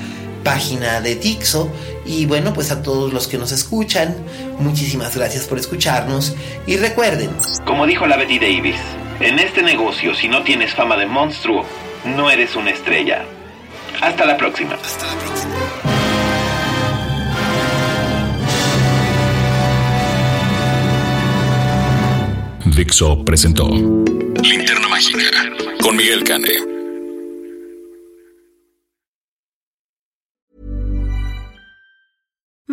[0.45, 1.71] página de Dixo.
[2.05, 4.17] Y bueno, pues a todos los que nos escuchan,
[4.59, 6.35] muchísimas gracias por escucharnos.
[6.67, 7.31] Y recuerden,
[7.65, 8.77] como dijo la Betty Davis,
[9.21, 11.65] en este negocio, si no tienes fama de monstruo,
[12.05, 13.25] no eres una estrella.
[14.01, 14.75] Hasta la próxima.
[14.75, 15.53] Hasta la próxima.
[22.75, 25.19] Dixo presentó Linterna Mágica
[25.83, 26.72] con Miguel Cane.